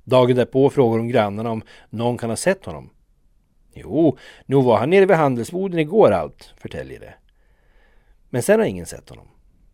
Dagen 0.04 0.37
därpå 0.37 0.71
frågar 0.71 0.99
hon 0.99 1.09
grannarna 1.09 1.50
om 1.50 1.62
någon 1.90 2.18
kan 2.18 2.30
ha 2.30 2.37
sett 2.37 2.64
honom. 2.64 2.90
Jo, 3.75 4.16
nog 4.47 4.64
var 4.64 4.78
han 4.78 4.90
nere 4.90 5.07
vid 5.07 5.16
handelsboden 5.16 5.78
igår 5.78 6.11
allt, 6.11 6.54
förtäljer 6.57 7.00
det. 7.00 7.14
Men 8.30 8.42
sen 8.42 8.61
har 8.61 8.66
ingen 8.66 8.87
sett 8.87 9.09
honom. 9.09 9.28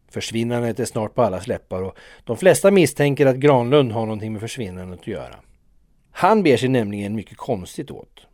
Försvinnandet 0.08 0.80
är 0.80 0.84
snart 0.84 1.14
på 1.14 1.22
allas 1.22 1.46
läppar 1.46 1.82
och 1.82 1.98
de 2.24 2.36
flesta 2.36 2.70
misstänker 2.70 3.26
att 3.26 3.36
Granlund 3.36 3.92
har 3.92 4.06
någonting 4.06 4.32
med 4.32 4.40
försvinnandet 4.40 5.00
att 5.00 5.06
göra. 5.06 5.36
Han 6.10 6.42
ber 6.42 6.56
sig 6.56 6.68
nämligen 6.68 7.14
mycket 7.14 7.36
konstigt 7.36 7.90
åt. 7.90 8.26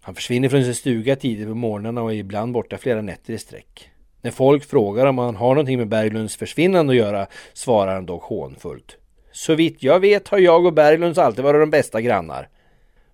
Han 0.00 0.14
försvinner 0.14 0.48
från 0.48 0.64
sin 0.64 0.74
stuga 0.74 1.16
tidigt 1.16 1.48
på 1.48 1.54
morgnarna 1.54 2.02
och 2.02 2.12
är 2.12 2.16
ibland 2.16 2.52
borta 2.52 2.78
flera 2.78 3.02
nätter 3.02 3.32
i 3.32 3.38
sträck. 3.38 3.90
När 4.22 4.30
folk 4.30 4.64
frågar 4.64 5.06
om 5.06 5.18
han 5.18 5.36
har 5.36 5.54
någonting 5.54 5.78
med 5.78 5.88
Berglunds 5.88 6.36
försvinnande 6.36 6.92
att 6.92 6.96
göra 6.96 7.26
svarar 7.52 7.94
han 7.94 8.06
dock 8.06 8.22
hånfullt. 8.22 8.96
Så 9.32 9.54
vitt 9.54 9.82
jag 9.82 10.00
vet 10.00 10.28
har 10.28 10.38
jag 10.38 10.66
och 10.66 10.72
Berglunds 10.72 11.18
alltid 11.18 11.44
varit 11.44 11.62
de 11.62 11.70
bästa 11.70 12.00
grannar. 12.00 12.48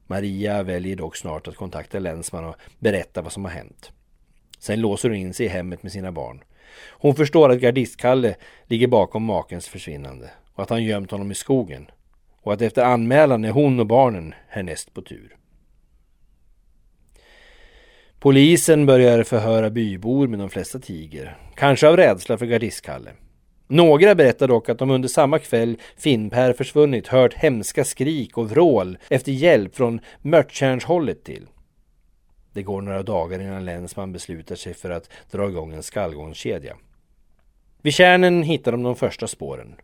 Maria 0.07 0.63
väljer 0.63 0.97
dock 0.97 1.17
snart 1.17 1.49
att 1.49 1.57
kontakta 1.57 1.99
länsman 1.99 2.45
och 2.45 2.57
berätta 2.79 3.23
vad 3.23 3.33
som 3.33 3.45
har 3.45 3.53
hänt. 3.53 3.93
Sen 4.59 4.81
låser 4.81 5.09
hon 5.09 5.19
in 5.19 5.35
sig 5.35 5.47
i 5.47 5.49
hemmet 5.49 5.83
med 5.83 5.93
sina 5.93 6.13
barn. 6.13 6.43
Hon 6.91 7.15
förstår 7.15 7.51
att 7.51 7.61
gardistkalle 7.61 8.37
ligger 8.67 8.87
bakom 8.87 9.25
makens 9.25 9.69
försvinnande 9.69 10.31
och 10.55 10.63
att 10.63 10.71
han 10.71 10.85
gömt 10.85 11.11
honom 11.11 11.31
i 11.31 11.35
skogen 11.35 11.91
och 12.43 12.53
att 12.53 12.63
efter 12.63 12.85
anmälan 12.85 13.45
är 13.45 13.51
hon 13.51 13.81
och 13.81 13.87
barnen 13.87 14.35
härnäst 14.49 14.95
på 14.95 15.03
tur. 15.03 15.37
Polisen 18.25 18.87
börjar 18.87 19.23
förhöra 19.23 19.71
bybor 19.71 20.27
men 20.27 20.39
de 20.39 20.51
flesta 20.51 20.79
tiger. 20.79 21.39
Kanske 21.55 21.89
av 21.89 21.97
rädsla 21.97 22.39
för 22.39 22.47
gardistkalle. 22.47 23.11
Några 23.67 24.15
berättar 24.15 24.49
dock 24.49 24.69
att 24.69 24.79
de 24.79 24.91
under 24.91 25.09
samma 25.09 25.39
kväll 25.39 25.77
Finnpär 25.97 26.53
försvunnit 26.53 27.07
hört 27.07 27.35
hemska 27.35 27.85
skrik 27.85 28.39
och 28.39 28.51
vrål 28.51 28.99
efter 29.09 29.33
hjälp 29.33 29.77
från 29.77 30.01
Mörttjärnshållet 30.23 31.25
till. 31.25 31.47
Det 32.53 32.63
går 32.63 32.83
några 32.83 33.03
dagar 33.03 33.41
innan 33.41 33.65
länsman 33.65 34.13
beslutar 34.13 34.57
sig 34.57 34.75
för 34.75 34.91
att 34.91 35.11
dra 35.31 35.49
igång 35.49 35.73
en 35.73 35.83
skallgångskedja. 35.83 36.77
Vid 37.83 37.95
kärnen 37.95 38.43
hittar 38.43 38.73
de 38.73 38.83
de 38.83 38.97
första 38.97 39.27
spåren. 39.27 39.75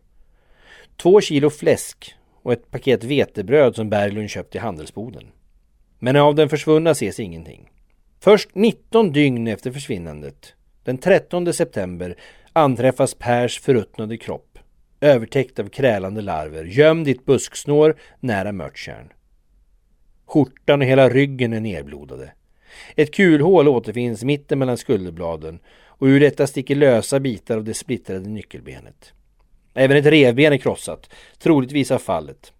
Två 0.97 1.21
kilo 1.21 1.49
fläsk 1.49 2.15
och 2.43 2.53
ett 2.53 2.71
paket 2.71 3.03
vetebröd 3.03 3.75
som 3.75 3.89
Berglund 3.89 4.29
köpt 4.29 4.55
i 4.55 4.57
handelsboden. 4.57 5.23
Men 5.99 6.15
av 6.15 6.35
den 6.35 6.49
försvunna 6.49 6.91
ses 6.91 7.19
ingenting. 7.19 7.70
Först 8.23 8.49
19 8.55 9.11
dygn 9.11 9.47
efter 9.47 9.71
försvinnandet, 9.71 10.53
den 10.83 10.97
13 10.97 11.53
september, 11.53 12.15
anträffas 12.53 13.13
Pers 13.13 13.59
förruttnade 13.59 14.17
kropp, 14.17 14.59
övertäckt 14.99 15.59
av 15.59 15.69
krälande 15.69 16.21
larver, 16.21 16.63
gömd 16.63 17.07
i 17.07 17.11
ett 17.11 17.25
busksnår 17.25 17.95
nära 18.19 18.51
Mörttjärn. 18.51 19.13
Skjortan 20.25 20.81
och 20.81 20.87
hela 20.87 21.09
ryggen 21.09 21.53
är 21.53 21.59
nerblodade. 21.59 22.33
Ett 22.95 23.13
kulhål 23.13 23.67
återfinns 23.67 24.23
mitten 24.23 24.59
mellan 24.59 24.77
skulderbladen 24.77 25.59
och 25.85 26.05
ur 26.05 26.19
detta 26.19 26.47
sticker 26.47 26.75
lösa 26.75 27.19
bitar 27.19 27.57
av 27.57 27.63
det 27.63 27.73
splittrade 27.73 28.29
nyckelbenet. 28.29 29.13
Även 29.73 29.97
ett 29.97 30.05
revben 30.05 30.53
är 30.53 30.57
krossat, 30.57 31.09
troligtvis 31.39 31.91
av 31.91 31.99
fallet. 31.99 32.53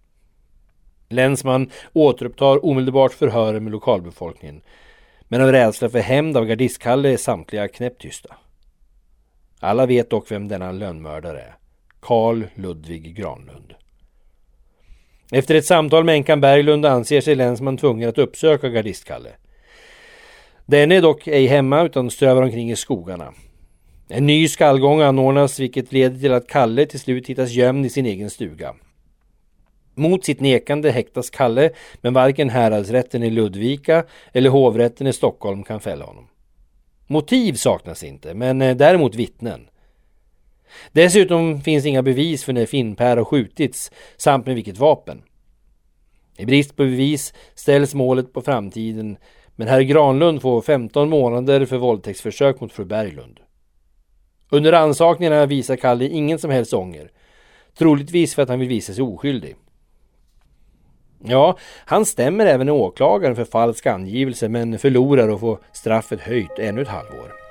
Länsman 1.08 1.70
återupptar 1.92 2.66
omedelbart 2.66 3.12
förhören 3.12 3.64
med 3.64 3.72
lokalbefolkningen 3.72 4.62
men 5.32 5.40
av 5.40 5.52
rädsla 5.52 5.88
för 5.88 5.98
hämnd 5.98 6.36
av 6.36 6.44
gardistkalle 6.44 7.12
är 7.12 7.16
samtliga 7.16 7.68
knäpptysta. 7.68 8.36
Alla 9.60 9.86
vet 9.86 10.10
dock 10.10 10.30
vem 10.30 10.48
denna 10.48 10.72
lönnmördare 10.72 11.40
är. 11.40 11.54
Karl 12.00 12.44
Ludvig 12.54 13.16
Granlund. 13.16 13.74
Efter 15.30 15.54
ett 15.54 15.64
samtal 15.64 16.04
med 16.04 16.14
änkan 16.14 16.40
Berglund 16.40 16.86
anser 16.86 17.20
sig 17.20 17.34
länsman 17.34 17.76
tvungen 17.76 18.08
att 18.08 18.18
uppsöka 18.18 18.68
gardistkalle. 18.68 19.30
Den 20.66 20.92
är 20.92 21.02
dock 21.02 21.26
ej 21.26 21.46
hemma 21.46 21.82
utan 21.82 22.10
strövar 22.10 22.42
omkring 22.42 22.70
i 22.70 22.76
skogarna. 22.76 23.32
En 24.08 24.26
ny 24.26 24.48
skallgång 24.48 25.00
anordnas 25.00 25.60
vilket 25.60 25.92
leder 25.92 26.20
till 26.20 26.32
att 26.32 26.48
Kalle 26.48 26.86
till 26.86 27.00
slut 27.00 27.26
hittas 27.26 27.50
gömd 27.50 27.86
i 27.86 27.90
sin 27.90 28.06
egen 28.06 28.30
stuga. 28.30 28.74
Mot 29.94 30.24
sitt 30.24 30.40
nekande 30.40 30.90
häktas 30.90 31.30
Kalle, 31.30 31.70
men 32.00 32.14
varken 32.14 32.50
häradsrätten 32.50 33.22
i 33.22 33.30
Ludvika 33.30 34.04
eller 34.32 34.50
hovrätten 34.50 35.06
i 35.06 35.12
Stockholm 35.12 35.62
kan 35.62 35.80
fälla 35.80 36.04
honom. 36.04 36.28
Motiv 37.06 37.52
saknas 37.54 38.04
inte, 38.04 38.34
men 38.34 38.62
eh, 38.62 38.76
däremot 38.76 39.14
vittnen. 39.14 39.68
Dessutom 40.92 41.60
finns 41.60 41.86
inga 41.86 42.02
bevis 42.02 42.44
för 42.44 42.52
när 42.52 42.66
Finnpär 42.66 43.16
har 43.16 43.24
skjutits 43.24 43.90
samt 44.16 44.46
med 44.46 44.54
vilket 44.54 44.78
vapen. 44.78 45.22
I 46.36 46.46
brist 46.46 46.76
på 46.76 46.82
bevis 46.82 47.34
ställs 47.54 47.94
målet 47.94 48.32
på 48.32 48.42
framtiden 48.42 49.16
men 49.56 49.68
herr 49.68 49.80
Granlund 49.80 50.42
får 50.42 50.62
15 50.62 51.08
månader 51.08 51.66
för 51.66 51.76
våldtäktsförsök 51.76 52.60
mot 52.60 52.72
fru 52.72 52.84
Berglund. 52.84 53.40
Under 54.50 54.72
ansakningarna 54.72 55.46
visar 55.46 55.76
Kalle 55.76 56.08
ingen 56.08 56.38
som 56.38 56.50
helst 56.50 56.72
ånger. 56.72 57.10
Troligtvis 57.78 58.34
för 58.34 58.42
att 58.42 58.48
han 58.48 58.60
vill 58.60 58.68
visa 58.68 58.94
sig 58.94 59.02
oskyldig. 59.04 59.56
Ja, 61.24 61.58
han 61.84 62.06
stämmer 62.06 62.46
även 62.46 62.68
åklagaren 62.68 63.36
för 63.36 63.44
falsk 63.44 63.86
angivelse 63.86 64.48
men 64.48 64.78
förlorar 64.78 65.28
och 65.28 65.40
får 65.40 65.58
straffet 65.72 66.20
höjt 66.20 66.58
ännu 66.58 66.82
ett 66.82 66.88
halvår. 66.88 67.41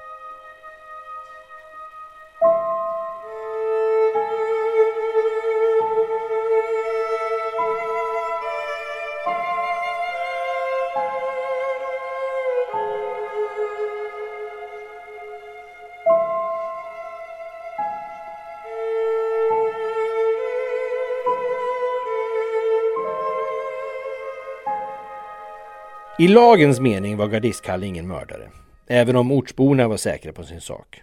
I 26.21 26.27
lagens 26.27 26.79
mening 26.79 27.17
var 27.17 27.27
gardistkalle 27.27 27.85
ingen 27.85 28.07
mördare, 28.07 28.49
även 28.87 29.15
om 29.15 29.31
ortsborna 29.31 29.87
var 29.87 29.97
säkra 29.97 30.33
på 30.33 30.43
sin 30.43 30.61
sak. 30.61 31.01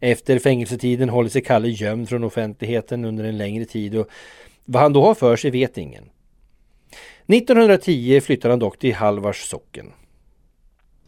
Efter 0.00 0.38
fängelsetiden 0.38 1.08
håller 1.08 1.30
sig 1.30 1.42
Kalle 1.42 1.68
gömd 1.68 2.08
från 2.08 2.24
offentligheten 2.24 3.04
under 3.04 3.24
en 3.24 3.38
längre 3.38 3.64
tid 3.64 3.96
och 3.96 4.08
vad 4.64 4.82
han 4.82 4.92
då 4.92 5.04
har 5.04 5.14
för 5.14 5.36
sig 5.36 5.50
vet 5.50 5.78
ingen. 5.78 6.04
1910 7.26 8.20
flyttar 8.20 8.50
han 8.50 8.58
dock 8.58 8.78
till 8.78 8.94
Halvars 8.94 9.42
socken. 9.42 9.92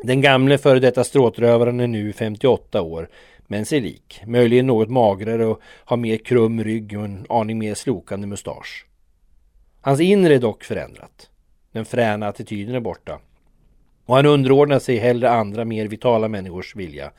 Den 0.03 0.21
gamle 0.21 0.59
före 0.59 0.81
detta 0.81 1.05
stråtrövaren 1.05 1.81
är 1.81 1.87
nu 1.87 2.13
58 2.13 2.83
år 2.83 3.09
men 3.47 3.67
sig 3.67 3.81
lik, 3.81 4.23
möjligen 4.27 4.67
något 4.67 4.91
magrare 4.91 5.47
och 5.47 5.61
har 5.65 5.97
mer 5.97 6.17
krum 6.17 6.65
rygg 6.65 6.99
och 6.99 7.05
en 7.05 7.27
aning 7.29 7.59
mer 7.59 7.75
slokande 7.75 8.27
mustasch. 8.27 8.87
Hans 9.81 10.01
inre 10.01 10.35
är 10.35 10.39
dock 10.39 10.65
förändrat. 10.65 11.31
Den 11.73 11.85
fräna 11.85 12.29
attityden 12.29 12.75
är 12.75 12.81
borta. 12.81 13.21
Och 14.07 14.17
han 14.17 14.27
underordnar 14.27 14.79
sig 14.79 14.97
hellre 14.97 15.31
andra 15.31 15.65
mer 15.65 15.87
vitala 15.87 16.29
människors 16.29 16.77
vilja, 16.77 17.13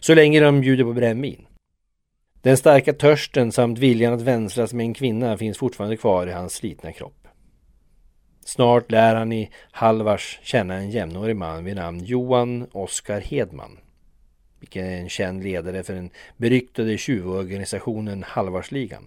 så 0.00 0.14
länge 0.14 0.40
de 0.40 0.60
bjuder 0.60 0.84
på 0.84 0.92
brännvin. 0.92 1.46
Den 2.42 2.56
starka 2.56 2.92
törsten 2.92 3.52
samt 3.52 3.78
viljan 3.78 4.12
att 4.12 4.20
vänslas 4.20 4.72
med 4.72 4.84
en 4.84 4.94
kvinna 4.94 5.36
finns 5.36 5.58
fortfarande 5.58 5.96
kvar 5.96 6.26
i 6.26 6.32
hans 6.32 6.54
slitna 6.54 6.92
kropp. 6.92 7.28
Snart 8.44 8.90
lär 8.90 9.14
han 9.14 9.32
i 9.32 9.50
Halvars 9.70 10.38
känna 10.42 10.74
en 10.74 10.90
jämnårig 10.90 11.36
man 11.36 11.64
vid 11.64 11.76
namn 11.76 12.04
Johan 12.04 12.66
Oskar 12.72 13.20
Hedman. 13.20 13.78
Vilken 14.60 14.86
är 14.86 14.96
en 14.96 15.08
känd 15.08 15.44
ledare 15.44 15.82
för 15.82 15.94
den 15.94 16.10
beryktade 16.36 16.98
tjuvorganisationen 16.98 18.22
Halvarsligan. 18.22 19.06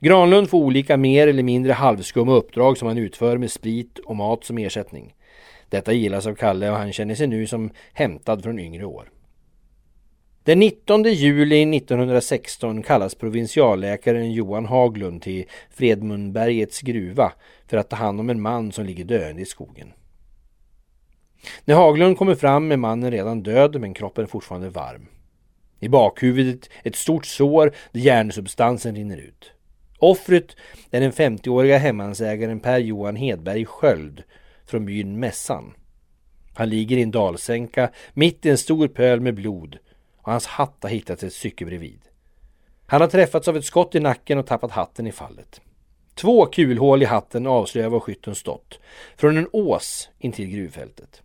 Granlund 0.00 0.50
får 0.50 0.58
olika 0.58 0.96
mer 0.96 1.28
eller 1.28 1.42
mindre 1.42 1.72
halvskumma 1.72 2.32
uppdrag 2.32 2.78
som 2.78 2.88
han 2.88 2.98
utför 2.98 3.38
med 3.38 3.50
sprit 3.50 3.98
och 3.98 4.16
mat 4.16 4.44
som 4.44 4.58
ersättning. 4.58 5.14
Detta 5.68 5.92
gillas 5.92 6.26
av 6.26 6.34
Kalle 6.34 6.70
och 6.70 6.76
han 6.76 6.92
känner 6.92 7.14
sig 7.14 7.26
nu 7.26 7.46
som 7.46 7.70
hämtad 7.92 8.42
från 8.42 8.58
yngre 8.58 8.84
år. 8.84 9.10
Den 10.44 10.58
19 10.58 11.02
juli 11.02 11.76
1916 11.76 12.82
kallas 12.82 13.14
provinsialläkaren 13.14 14.32
Johan 14.32 14.66
Haglund 14.66 15.22
till 15.22 15.44
Fredmundbergets 15.70 16.80
gruva 16.80 17.32
för 17.66 17.76
att 17.76 17.90
ta 17.90 17.96
hand 17.96 18.20
om 18.20 18.30
en 18.30 18.40
man 18.40 18.72
som 18.72 18.84
ligger 18.84 19.04
döende 19.04 19.42
i 19.42 19.44
skogen. 19.44 19.92
När 21.64 21.74
Haglund 21.74 22.18
kommer 22.18 22.34
fram 22.34 22.72
är 22.72 22.76
mannen 22.76 23.10
redan 23.10 23.42
död 23.42 23.80
men 23.80 23.94
kroppen 23.94 24.24
är 24.24 24.28
fortfarande 24.28 24.68
varm. 24.68 25.06
I 25.80 25.88
bakhuvudet 25.88 26.70
ett 26.84 26.96
stort 26.96 27.26
sår 27.26 27.72
där 27.92 28.00
hjärnsubstansen 28.00 28.96
rinner 28.96 29.16
ut. 29.16 29.52
Offret 30.02 30.56
är 30.90 31.00
den 31.00 31.12
50-åriga 31.12 31.78
hemmansägaren 31.78 32.60
Per 32.60 32.78
Johan 32.78 33.16
Hedberg 33.16 33.66
Sköld 33.66 34.22
från 34.66 34.84
byn 34.84 35.20
Mässan. 35.20 35.74
Han 36.54 36.68
ligger 36.68 36.96
i 36.96 37.02
en 37.02 37.10
dalsänka 37.10 37.90
mitt 38.14 38.46
i 38.46 38.50
en 38.50 38.58
stor 38.58 38.88
pöl 38.88 39.20
med 39.20 39.34
blod 39.34 39.78
och 40.16 40.32
hans 40.32 40.46
hatt 40.46 40.78
har 40.82 40.90
hittats 40.90 41.22
ett 41.22 41.32
stycke 41.32 41.64
bredvid. 41.64 42.00
Han 42.86 43.00
har 43.00 43.08
träffats 43.08 43.48
av 43.48 43.56
ett 43.56 43.64
skott 43.64 43.94
i 43.94 44.00
nacken 44.00 44.38
och 44.38 44.46
tappat 44.46 44.70
hatten 44.70 45.06
i 45.06 45.12
fallet. 45.12 45.60
Två 46.14 46.46
kulhål 46.46 47.02
i 47.02 47.06
hatten 47.06 47.46
avslöjar 47.46 47.88
var 47.88 48.00
skytten 48.00 48.34
stått, 48.34 48.80
från 49.16 49.36
en 49.36 49.48
ås 49.52 50.10
intill 50.18 50.48
gruvfältet. 50.48 51.22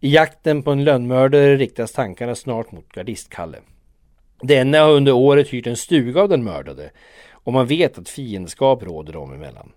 I 0.00 0.14
jakten 0.14 0.62
på 0.62 0.70
en 0.70 0.84
lönnmördare 0.84 1.56
riktas 1.56 1.92
tankarna 1.92 2.34
snart 2.34 2.72
mot 2.72 2.88
gardistkalle. 2.92 3.58
Denne 4.42 4.78
har 4.78 4.92
under 4.92 5.12
året 5.12 5.48
hyrt 5.48 5.66
en 5.66 5.76
stuga 5.76 6.22
av 6.22 6.28
den 6.28 6.44
mördade 6.44 6.90
och 7.32 7.52
man 7.52 7.66
vet 7.66 7.98
att 7.98 8.08
fiendskap 8.08 8.82
råder 8.82 9.12
dem 9.12 9.32
emellan. 9.32 9.72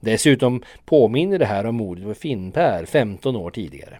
Dessutom 0.00 0.62
påminner 0.84 1.38
det 1.38 1.46
här 1.46 1.66
om 1.66 1.74
mordet 1.74 2.04
på 2.04 2.14
Finnpär 2.14 2.84
15 2.86 3.36
år 3.36 3.50
tidigare. 3.50 3.98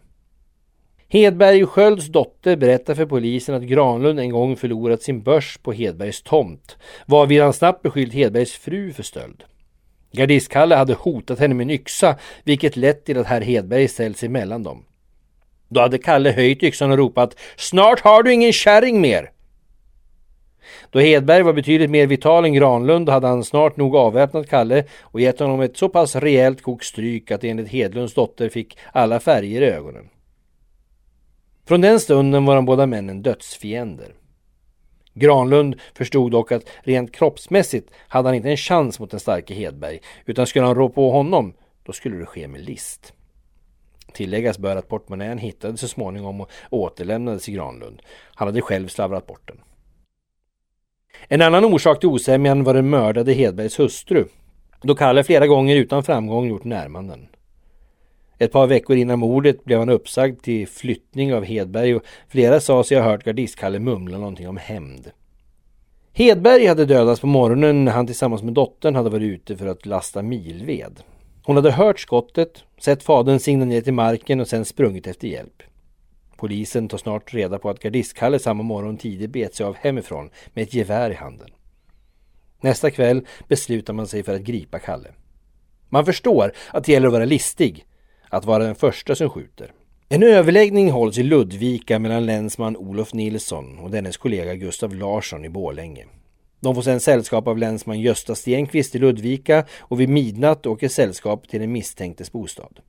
Hedberg 1.09 1.67
Skölds 1.67 2.07
dotter 2.07 2.57
berättar 2.57 2.95
för 2.95 3.07
polisen 3.07 3.55
att 3.55 3.63
Granlund 3.63 4.21
en 4.21 4.31
gång 4.31 4.57
förlorat 4.57 5.03
sin 5.03 5.23
börs 5.23 5.59
på 5.63 5.73
Hedbergs 5.73 6.23
tomt, 6.23 6.77
varvid 7.07 7.43
han 7.43 7.53
snabbt 7.53 7.83
beskyllt 7.83 8.15
Hedbergs 8.15 8.53
fru 8.53 8.93
för 8.93 9.03
stöld. 9.03 9.45
Gardistkalle 10.13 10.75
hade 10.75 10.95
hotat 10.95 11.39
henne 11.39 11.55
med 11.55 11.65
en 11.65 11.71
yxa, 11.71 12.17
vilket 12.45 12.77
lett 12.77 13.05
till 13.05 13.19
att 13.19 13.27
herr 13.27 13.41
Hedberg 13.41 13.89
ställts 13.89 14.23
emellan 14.23 14.63
dem. 14.63 14.85
Då 15.69 15.81
hade 15.81 15.99
Kalle 15.99 16.31
höjt 16.31 16.63
yxan 16.63 16.91
och 16.91 16.99
ropat 16.99 17.37
”Snart 17.57 18.01
har 18.01 18.23
du 18.23 18.33
ingen 18.33 18.53
kärring 18.53 19.01
mer!” 19.01 19.31
Då 20.91 20.99
Hedberg 20.99 21.43
var 21.43 21.53
betydligt 21.53 21.91
mer 21.91 22.07
vital 22.07 22.45
än 22.45 22.53
Granlund 22.53 23.09
hade 23.09 23.27
han 23.27 23.45
snart 23.45 23.77
nog 23.77 23.97
avväpnat 23.97 24.49
Kalle 24.49 24.85
och 25.01 25.21
gett 25.21 25.39
honom 25.39 25.61
ett 25.61 25.77
så 25.77 25.89
pass 25.89 26.17
rejält 26.17 26.63
kokstryk 26.63 27.31
att 27.31 27.45
enligt 27.45 27.69
Hedlunds 27.69 28.15
dotter 28.15 28.49
fick 28.49 28.79
alla 28.93 29.21
färger 29.21 29.63
i 29.63 29.71
ögonen. 29.71 30.09
Från 31.67 31.81
den 31.81 32.01
stunden 32.01 32.45
var 32.45 32.57
de 32.57 32.65
båda 32.65 32.87
männen 32.87 33.23
dödsfiender. 33.23 34.15
Granlund 35.15 35.81
förstod 35.95 36.33
dock 36.33 36.53
att 36.53 36.69
rent 36.83 37.13
kroppsmässigt 37.13 37.91
hade 38.09 38.29
han 38.29 38.35
inte 38.35 38.51
en 38.51 38.57
chans 38.57 39.01
mot 39.01 39.11
den 39.11 39.21
starke 39.21 39.55
Hedberg 39.55 40.01
utan 40.27 40.47
skulle 40.47 40.67
han 40.67 40.75
rå 40.75 40.89
på 40.89 41.11
honom 41.11 41.55
då 41.85 41.93
skulle 41.93 42.17
det 42.17 42.27
ske 42.27 42.49
med 42.49 42.61
list. 42.61 43.13
Tilläggas 44.13 44.59
bör 44.59 44.77
att 44.77 44.89
portmonnän 44.89 45.39
hittades 45.39 45.81
så 45.81 45.89
småningom 45.89 46.41
och 46.41 46.51
återlämnades 46.71 47.45
till 47.45 47.55
Granlund. 47.55 48.03
Han 48.35 48.49
hade 48.49 48.61
själv 48.61 48.89
slavrat 48.89 49.27
bort 49.27 49.49
den. 49.49 49.61
En 51.33 51.43
annan 51.43 51.65
orsak 51.65 52.01
till 52.01 52.09
osämjan 52.09 52.65
var 52.65 52.75
den 52.75 52.91
mördade 52.91 53.33
Hedbergs 53.33 53.79
hustru, 53.79 54.25
då 54.83 54.95
Kalle 54.95 55.25
flera 55.25 55.47
gånger 55.47 55.77
utan 55.77 56.05
framgång 56.05 56.49
gjort 56.49 56.65
närmanden. 56.65 57.29
Ett 58.39 58.53
par 58.53 58.67
veckor 58.67 58.97
innan 58.97 59.19
mordet 59.19 59.65
blev 59.65 59.79
han 59.79 59.89
uppsagd 59.89 60.43
till 60.43 60.69
flyttning 60.69 61.35
av 61.35 61.45
Hedberg 61.45 61.95
och 61.95 62.03
flera 62.29 62.61
sa 62.61 62.85
sig 62.85 62.99
ha 62.99 63.05
hört 63.11 63.25
gardistkalle 63.25 63.79
mumla 63.79 64.19
någonting 64.19 64.49
om 64.49 64.57
hämnd. 64.57 65.11
Hedberg 66.13 66.67
hade 66.67 66.85
dödats 66.85 67.21
på 67.21 67.27
morgonen 67.27 67.85
när 67.85 67.93
han 67.93 68.07
tillsammans 68.07 68.43
med 68.43 68.55
dottern 68.55 68.95
hade 68.95 69.11
varit 69.11 69.33
ute 69.33 69.57
för 69.57 69.67
att 69.67 69.87
lasta 69.87 70.23
milved. 70.23 71.01
Hon 71.45 71.57
hade 71.57 71.71
hört 71.71 72.01
skottet, 72.01 72.65
sett 72.79 73.03
fadern 73.03 73.39
signa 73.39 73.65
ner 73.65 73.81
till 73.81 73.93
marken 73.93 74.41
och 74.41 74.49
sen 74.49 74.65
sprungit 74.65 75.07
efter 75.07 75.29
hjälp. 75.29 75.63
Polisen 76.43 76.89
tar 76.89 76.99
snart 76.99 77.35
reda 77.35 77.59
på 77.59 77.71
att 77.71 77.79
gardistkalle 77.79 78.39
samma 78.39 78.63
morgon 78.63 78.97
tidigt 78.97 79.31
bet 79.31 79.55
sig 79.55 79.67
av 79.67 79.77
hemifrån 79.77 80.31
med 80.55 80.63
ett 80.63 80.75
gevär 80.75 81.11
i 81.11 81.15
handen. 81.15 81.51
Nästa 82.61 82.91
kväll 82.91 83.27
beslutar 83.49 83.93
man 83.93 84.07
sig 84.07 84.23
för 84.23 84.35
att 84.35 84.43
gripa 84.43 84.79
Kalle. 84.79 85.09
Man 85.89 86.05
förstår 86.05 86.53
att 86.73 86.85
det 86.85 86.93
gäller 86.93 87.07
att 87.07 87.13
vara 87.13 87.25
listig, 87.25 87.85
att 88.29 88.45
vara 88.45 88.65
den 88.65 88.75
första 88.75 89.15
som 89.15 89.31
skjuter. 89.31 89.73
En 90.09 90.23
överläggning 90.23 90.91
hålls 90.91 91.19
i 91.19 91.23
Ludvika 91.23 91.99
mellan 91.99 92.27
länsman 92.27 92.77
Olof 92.77 93.15
Nilsson 93.15 93.79
och 93.79 93.91
dennes 93.91 94.17
kollega 94.17 94.55
Gustav 94.55 94.95
Larsson 94.95 95.45
i 95.45 95.49
Bålänge. 95.49 96.07
De 96.61 96.75
får 96.75 96.83
sedan 96.83 97.01
sällskap 97.01 97.49
av 97.49 97.59
länsman 97.59 98.01
Gösta 98.01 98.35
Stenqvist 98.35 98.95
i 98.95 98.99
Ludvika 98.99 99.65
och 99.79 100.01
vid 100.01 100.09
midnatt 100.09 100.67
åker 100.67 100.89
sällskap 100.89 101.49
till 101.49 101.61
den 101.61 101.73
misstänktes 101.73 102.33
bostad. 102.33 102.81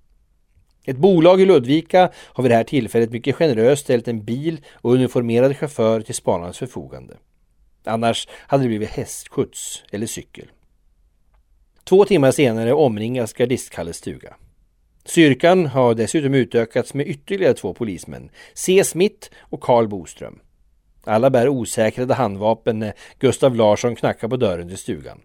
Ett 0.86 0.98
bolag 0.98 1.41
i 1.41 1.46
Ludvika 1.46 2.12
har 2.15 2.43
vid 2.43 2.52
det 2.52 2.56
här 2.56 2.63
tillfället 2.63 3.12
mycket 3.12 3.36
generöst 3.36 3.84
ställt 3.84 4.08
en 4.08 4.24
bil 4.24 4.62
och 4.74 4.93
uniformerad 4.93 5.58
chaufför 5.58 6.02
till 6.02 6.15
spanarnas 6.15 6.58
förfogande. 6.58 7.17
Annars 7.84 8.28
hade 8.32 8.63
det 8.63 8.67
blivit 8.67 8.89
hästskjuts 8.89 9.84
eller 9.91 10.08
cykel. 10.08 10.48
Två 11.84 12.06
timmar 12.06 12.32
senare 12.32 12.74
omringas 12.74 13.34
gardistkalles 13.34 13.98
stuga. 13.98 14.36
Styrkan 15.06 15.65
har 15.65 15.96
dessutom 15.96 16.34
utökats 16.34 16.93
med 16.93 17.08
ytterligare 17.08 17.54
två 17.54 17.74
polismän, 17.74 18.30
C. 18.54 18.84
Smith 18.84 19.30
och 19.39 19.62
Carl 19.62 19.88
Boström. 19.88 20.39
Alla 21.04 21.30
bär 21.30 21.50
osäkrade 21.50 22.13
handvapen 22.13 22.80
när 22.80 22.93
Gustav 23.19 23.56
Larsson 23.56 23.96
knackar 23.96 24.28
på 24.28 24.38
dörren 24.38 24.67
till 24.67 24.78
stugan. 24.78 25.22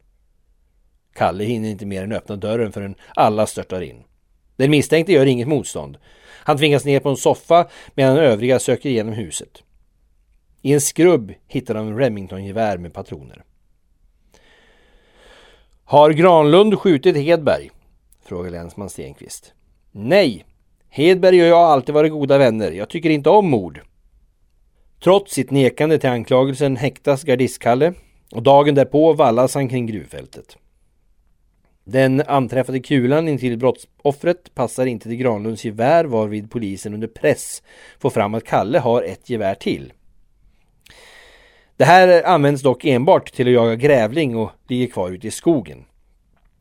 Kalle 1.12 1.44
hinner 1.44 1.68
inte 1.68 1.86
mer 1.86 2.02
än 2.02 2.12
öppna 2.12 2.36
dörren 2.36 2.72
förrän 2.72 2.94
alla 3.14 3.46
störtar 3.46 3.80
in. 3.80 4.04
Den 4.58 4.70
misstänkte 4.70 5.12
gör 5.12 5.26
inget 5.26 5.48
motstånd. 5.48 5.98
Han 6.44 6.58
tvingas 6.58 6.84
ner 6.84 7.00
på 7.00 7.08
en 7.08 7.16
soffa 7.16 7.68
medan 7.94 8.18
övriga 8.18 8.58
söker 8.58 8.88
igenom 8.88 9.14
huset. 9.14 9.62
I 10.62 10.72
en 10.72 10.80
skrubb 10.80 11.34
hittar 11.46 11.74
de 11.74 11.98
Remingtongevär 11.98 12.78
med 12.78 12.92
patroner. 12.92 13.44
Har 15.84 16.10
Granlund 16.10 16.78
skjutit 16.78 17.16
Hedberg? 17.16 17.70
frågar 18.24 18.50
länsman 18.50 18.90
Stenqvist. 18.90 19.52
Nej, 19.92 20.44
Hedberg 20.88 21.42
och 21.42 21.48
jag 21.48 21.56
har 21.56 21.72
alltid 21.72 21.94
varit 21.94 22.12
goda 22.12 22.38
vänner. 22.38 22.70
Jag 22.70 22.88
tycker 22.88 23.10
inte 23.10 23.30
om 23.30 23.50
mord. 23.50 23.80
Trots 25.02 25.32
sitt 25.32 25.50
nekande 25.50 25.98
till 25.98 26.10
anklagelsen 26.10 26.76
häktas 26.76 27.24
gardistkalle 27.24 27.94
och 28.32 28.42
dagen 28.42 28.74
därpå 28.74 29.12
vallas 29.12 29.54
han 29.54 29.68
kring 29.68 29.86
gruvfältet. 29.86 30.56
Den 31.90 32.20
anträffade 32.20 32.80
kulan 32.80 33.28
intill 33.28 33.58
brottsoffret 33.58 34.54
passar 34.54 34.86
inte 34.86 35.08
till 35.08 35.16
Granlunds 35.16 35.64
gevär 35.64 36.04
varvid 36.04 36.50
polisen 36.50 36.94
under 36.94 37.08
press 37.08 37.62
får 37.98 38.10
fram 38.10 38.34
att 38.34 38.44
Kalle 38.44 38.78
har 38.78 39.02
ett 39.02 39.30
gevär 39.30 39.54
till. 39.54 39.92
Det 41.76 41.84
här 41.84 42.22
används 42.26 42.62
dock 42.62 42.84
enbart 42.84 43.32
till 43.32 43.46
att 43.46 43.52
jaga 43.52 43.74
grävling 43.74 44.36
och 44.36 44.50
ligger 44.68 44.86
kvar 44.86 45.10
ute 45.10 45.26
i 45.26 45.30
skogen. 45.30 45.84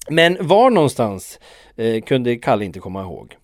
Men 0.09 0.47
var 0.47 0.69
någonstans 0.69 1.39
eh, 1.75 2.01
kunde 2.01 2.35
Kalle 2.35 2.65
inte 2.65 2.79
komma 2.79 3.01
ihåg. 3.01 3.35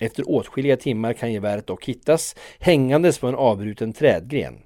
Efter 0.00 0.30
åtskilliga 0.30 0.76
timmar 0.76 1.12
kan 1.12 1.32
geväret 1.32 1.66
dock 1.66 1.84
hittas 1.84 2.36
hängandes 2.58 3.18
på 3.18 3.26
en 3.26 3.34
avbruten 3.34 3.92
trädgren. 3.92 4.58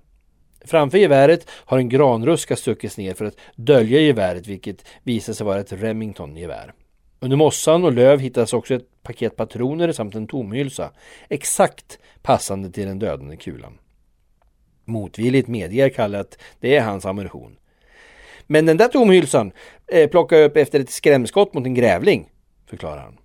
Framför 0.67 0.99
geväret 0.99 1.51
har 1.51 1.79
en 1.79 1.89
granruska 1.89 2.57
stuckits 2.57 2.99
ner 2.99 3.15
för 3.15 3.25
att 3.25 3.37
dölja 3.57 4.01
geväret 4.01 4.47
vilket 4.47 4.85
visar 5.03 5.33
sig 5.33 5.47
vara 5.47 5.61
ett 5.61 5.73
Remington-gevär. 5.73 6.73
Under 7.21 7.37
mossan 7.37 7.85
och 7.85 7.93
löv 7.93 8.21
hittas 8.21 8.53
också 8.53 8.75
ett 8.75 9.03
paket 9.03 9.37
patroner 9.37 9.93
samt 9.93 10.15
en 10.15 10.27
tomhylsa, 10.27 10.91
exakt 11.29 11.99
passande 12.23 12.71
till 12.71 12.87
den 12.87 12.99
dödande 12.99 13.37
kulan. 13.37 13.79
Motvilligt 14.85 15.49
medger 15.49 15.89
Kalle 15.89 16.21
att 16.21 16.39
det 16.61 16.77
är 16.77 16.81
hans 16.81 17.07
ammunition. 17.07 17.57
Men 18.47 18.67
den 18.67 18.77
där 18.77 18.89
tomhylsan 18.89 19.53
eh, 19.87 20.11
plockade 20.11 20.41
jag 20.41 20.51
upp 20.51 20.57
efter 20.57 20.81
ett 20.81 20.91
skrämskott 20.91 21.55
mot 21.55 21.67
en 21.67 21.75
grävling, 21.75 22.29
förklarar 22.67 23.03
han. 23.03 23.19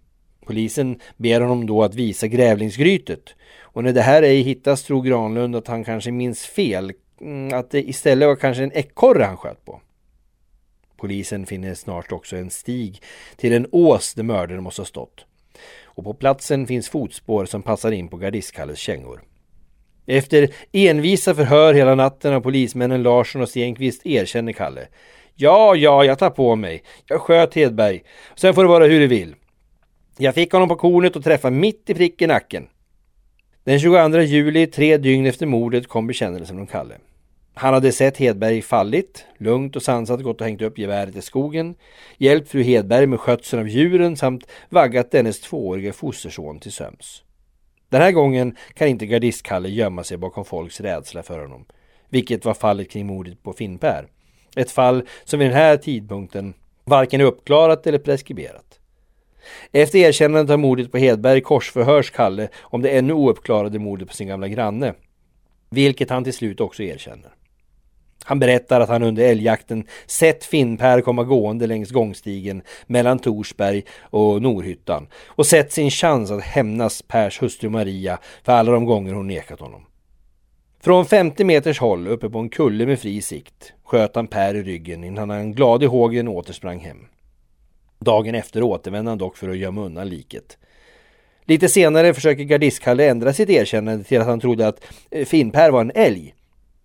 Polisen 0.45 0.99
ber 1.17 1.41
honom 1.41 1.67
då 1.67 1.83
att 1.83 1.95
visa 1.95 2.27
grävlingsgrytet. 2.27 3.35
Och 3.59 3.83
när 3.83 3.93
det 3.93 4.01
här 4.01 4.23
ej 4.23 4.41
hittas 4.41 4.83
tror 4.83 5.01
Granlund 5.01 5.55
att 5.55 5.67
han 5.67 5.83
kanske 5.83 6.11
minns 6.11 6.45
fel. 6.45 6.91
Mm, 7.21 7.59
att 7.59 7.71
det 7.71 7.89
istället 7.89 8.27
var 8.27 8.35
kanske 8.35 8.63
en 8.63 8.71
ekorre 8.71 9.23
han 9.23 9.37
sköt 9.37 9.65
på. 9.65 9.81
Polisen 10.97 11.45
finner 11.45 11.73
snart 11.73 12.11
också 12.11 12.35
en 12.35 12.49
stig 12.49 13.01
till 13.35 13.53
en 13.53 13.67
ås 13.71 14.13
där 14.13 14.23
mördaren 14.23 14.63
måste 14.63 14.81
ha 14.81 14.85
stått. 14.85 15.25
Och 15.83 16.03
på 16.03 16.13
platsen 16.13 16.67
finns 16.67 16.89
fotspår 16.89 17.45
som 17.45 17.61
passar 17.61 17.91
in 17.91 18.07
på 18.07 18.17
gardistkalles 18.17 18.79
kängor. 18.79 19.21
Efter 20.05 20.49
envisa 20.71 21.35
förhör 21.35 21.73
hela 21.73 21.95
natten 21.95 22.33
av 22.33 22.41
polismännen 22.41 23.03
Larsson 23.03 23.41
och 23.41 23.49
Stenqvist 23.49 24.05
erkänner 24.05 24.53
Kalle. 24.53 24.87
Ja, 25.35 25.75
ja, 25.75 26.05
jag 26.05 26.19
tar 26.19 26.29
på 26.29 26.55
mig. 26.55 26.83
Jag 27.05 27.21
sköt 27.21 27.53
Hedberg. 27.53 28.03
Sen 28.35 28.53
får 28.53 28.63
det 28.63 28.69
vara 28.69 28.85
hur 28.85 28.99
det 28.99 29.07
vill. 29.07 29.35
Jag 30.17 30.35
fick 30.35 30.51
honom 30.51 30.69
på 30.69 30.75
kornet 30.75 31.15
och 31.15 31.23
träffade 31.23 31.55
mitt 31.55 31.89
i 31.89 31.93
prick 31.93 32.21
i 32.21 32.27
nacken. 32.27 32.67
Den 33.63 33.79
22 33.79 34.19
juli, 34.19 34.67
tre 34.67 34.97
dygn 34.97 35.25
efter 35.25 35.45
mordet, 35.45 35.87
kom 35.87 36.07
bekännelsen 36.07 36.55
från 36.55 36.67
Kalle. 36.67 36.95
Han 37.53 37.73
hade 37.73 37.91
sett 37.91 38.17
Hedberg 38.17 38.61
fallit, 38.61 39.25
lugnt 39.37 39.75
och 39.75 39.83
sansat 39.83 40.21
gått 40.21 40.41
och 40.41 40.47
hängt 40.47 40.61
upp 40.61 40.77
geväret 40.77 41.15
i 41.15 41.21
skogen, 41.21 41.75
hjälpt 42.17 42.49
fru 42.49 42.63
Hedberg 42.63 43.05
med 43.05 43.19
skötseln 43.19 43.61
av 43.61 43.67
djuren 43.67 44.17
samt 44.17 44.47
vaggat 44.69 45.11
dennes 45.11 45.41
tvåårige 45.41 45.93
fosterson 45.93 46.59
till 46.59 46.71
söms. 46.71 47.23
Den 47.89 48.01
här 48.01 48.11
gången 48.11 48.55
kan 48.73 48.87
inte 48.87 49.05
gardistkalle 49.05 49.69
gömma 49.69 50.03
sig 50.03 50.17
bakom 50.17 50.45
folks 50.45 50.81
rädsla 50.81 51.23
för 51.23 51.39
honom, 51.39 51.65
vilket 52.09 52.45
var 52.45 52.53
fallet 52.53 52.91
kring 52.91 53.05
mordet 53.05 53.43
på 53.43 53.53
Finnpär. 53.53 54.07
Ett 54.55 54.71
fall 54.71 55.07
som 55.23 55.39
vid 55.39 55.47
den 55.47 55.57
här 55.57 55.77
tidpunkten 55.77 56.53
varken 56.85 57.21
är 57.21 57.25
uppklarat 57.25 57.87
eller 57.87 57.99
preskriberat. 57.99 58.79
Efter 59.71 59.99
erkännandet 59.99 60.53
av 60.53 60.59
mordet 60.59 60.91
på 60.91 60.97
Hedberg 60.97 61.41
korsförhörs 61.41 62.11
Kalle 62.11 62.49
om 62.61 62.81
det 62.81 62.89
ännu 62.89 63.13
ouppklarade 63.13 63.79
mordet 63.79 64.07
på 64.07 64.13
sin 64.13 64.27
gamla 64.27 64.47
granne, 64.47 64.93
vilket 65.69 66.09
han 66.09 66.23
till 66.23 66.33
slut 66.33 66.59
också 66.59 66.83
erkänner. 66.83 67.31
Han 68.23 68.39
berättar 68.39 68.81
att 68.81 68.89
han 68.89 69.03
under 69.03 69.23
älgjakten 69.23 69.83
sett 70.05 70.45
Finnpär 70.45 71.01
komma 71.01 71.23
gående 71.23 71.67
längs 71.67 71.89
gångstigen 71.89 72.61
mellan 72.87 73.19
Torsberg 73.19 73.83
och 74.01 74.41
Norhyttan 74.41 75.07
och 75.25 75.45
sett 75.45 75.71
sin 75.71 75.91
chans 75.91 76.31
att 76.31 76.43
hämnas 76.43 77.01
Pers 77.01 77.41
hustru 77.41 77.69
Maria 77.69 78.19
för 78.43 78.51
alla 78.51 78.71
de 78.71 78.85
gånger 78.85 79.13
hon 79.13 79.27
nekat 79.27 79.59
honom. 79.59 79.85
Från 80.83 81.05
50 81.05 81.43
meters 81.43 81.79
håll 81.79 82.07
uppe 82.07 82.29
på 82.29 82.39
en 82.39 82.49
kulle 82.49 82.85
med 82.85 82.99
fri 82.99 83.21
sikt 83.21 83.73
sköt 83.83 84.15
han 84.15 84.27
Per 84.27 84.55
i 84.55 84.63
ryggen 84.63 85.03
innan 85.03 85.29
han 85.29 85.53
glad 85.53 85.83
i 85.83 85.85
hågen 85.85 86.27
återsprang 86.27 86.79
hem. 86.79 86.97
Dagen 87.99 88.35
efter 88.35 88.63
återvände 88.63 89.11
han 89.11 89.17
dock 89.17 89.37
för 89.37 89.49
att 89.49 89.57
gömma 89.57 89.81
undan 89.81 90.09
liket. 90.09 90.57
Lite 91.45 91.69
senare 91.69 92.13
försöker 92.13 92.43
gardistkalle 92.43 93.09
ändra 93.09 93.33
sitt 93.33 93.49
erkännande 93.49 94.03
till 94.03 94.21
att 94.21 94.27
han 94.27 94.39
trodde 94.39 94.67
att 94.67 94.83
eh, 95.11 95.25
Finnpär 95.25 95.71
var 95.71 95.81
en 95.81 95.91
älg 95.95 96.33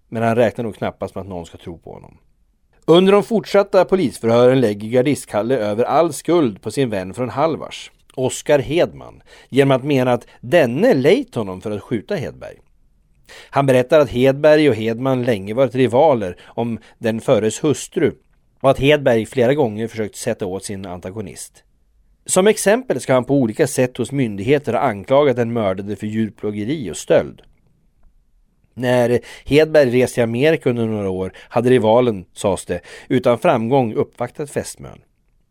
men 0.09 0.23
han 0.23 0.37
räknar 0.37 0.65
nog 0.65 0.77
knappast 0.77 1.15
med 1.15 1.23
att 1.23 1.29
någon 1.29 1.47
ska 1.47 1.59
tro 1.59 1.79
på 1.79 1.93
honom. 1.93 2.19
Under 2.85 3.13
de 3.13 3.23
fortsatta 3.23 3.85
polisförhören 3.85 4.61
lägger 4.61 4.89
gardistkalle 4.89 5.57
över 5.57 5.85
all 5.85 6.13
skuld 6.13 6.63
på 6.63 6.71
sin 6.71 6.91
vän 6.91 7.15
från 7.15 7.31
Halvars, 7.31 7.91
Oskar 8.15 8.59
Hedman, 8.59 9.23
genom 9.49 9.77
att 9.77 9.85
mena 9.85 10.13
att 10.13 10.27
denne 10.41 10.95
lejt 10.95 11.35
honom 11.35 11.61
för 11.61 11.71
att 11.71 11.83
skjuta 11.83 12.15
Hedberg. 12.15 12.57
Han 13.51 13.67
berättar 13.67 14.01
att 14.01 14.11
Hedberg 14.11 14.69
och 14.69 14.75
Hedman 14.75 15.23
länge 15.23 15.55
varit 15.55 15.75
rivaler 15.75 16.37
om 16.45 16.79
den 16.99 17.21
föres 17.21 17.65
hustru 17.65 18.13
och 18.61 18.71
att 18.71 18.79
Hedberg 18.79 19.27
flera 19.27 19.55
gånger 19.55 19.89
försökt 19.89 20.17
sätta 20.17 20.47
åt 20.47 20.65
sin 20.65 20.87
antagonist. 20.87 21.63
Som 22.27 22.47
exempel 22.47 23.01
ska 23.01 23.15
han 23.15 23.25
på 23.25 23.35
olika 23.35 23.67
sätt 23.67 23.97
hos 23.97 24.13
myndigheter 24.13 24.73
ha 24.73 24.81
anklagat 24.81 25.37
den 25.37 25.53
mördade 25.53 25.97
för 25.97 26.07
djurplågeri 26.07 26.91
och 26.91 26.97
stöld. 26.97 27.43
När 28.79 29.21
Hedberg 29.45 29.91
reste 29.91 30.15
till 30.15 30.23
Amerika 30.23 30.71
under 30.71 30.87
några 30.87 31.11
år 31.11 31.33
hade 31.37 31.71
rivalen, 31.71 32.25
sades 32.33 32.65
det, 32.65 32.81
utan 33.09 33.39
framgång 33.39 33.95
uppvaktat 33.95 34.51
fästmön. 34.51 34.99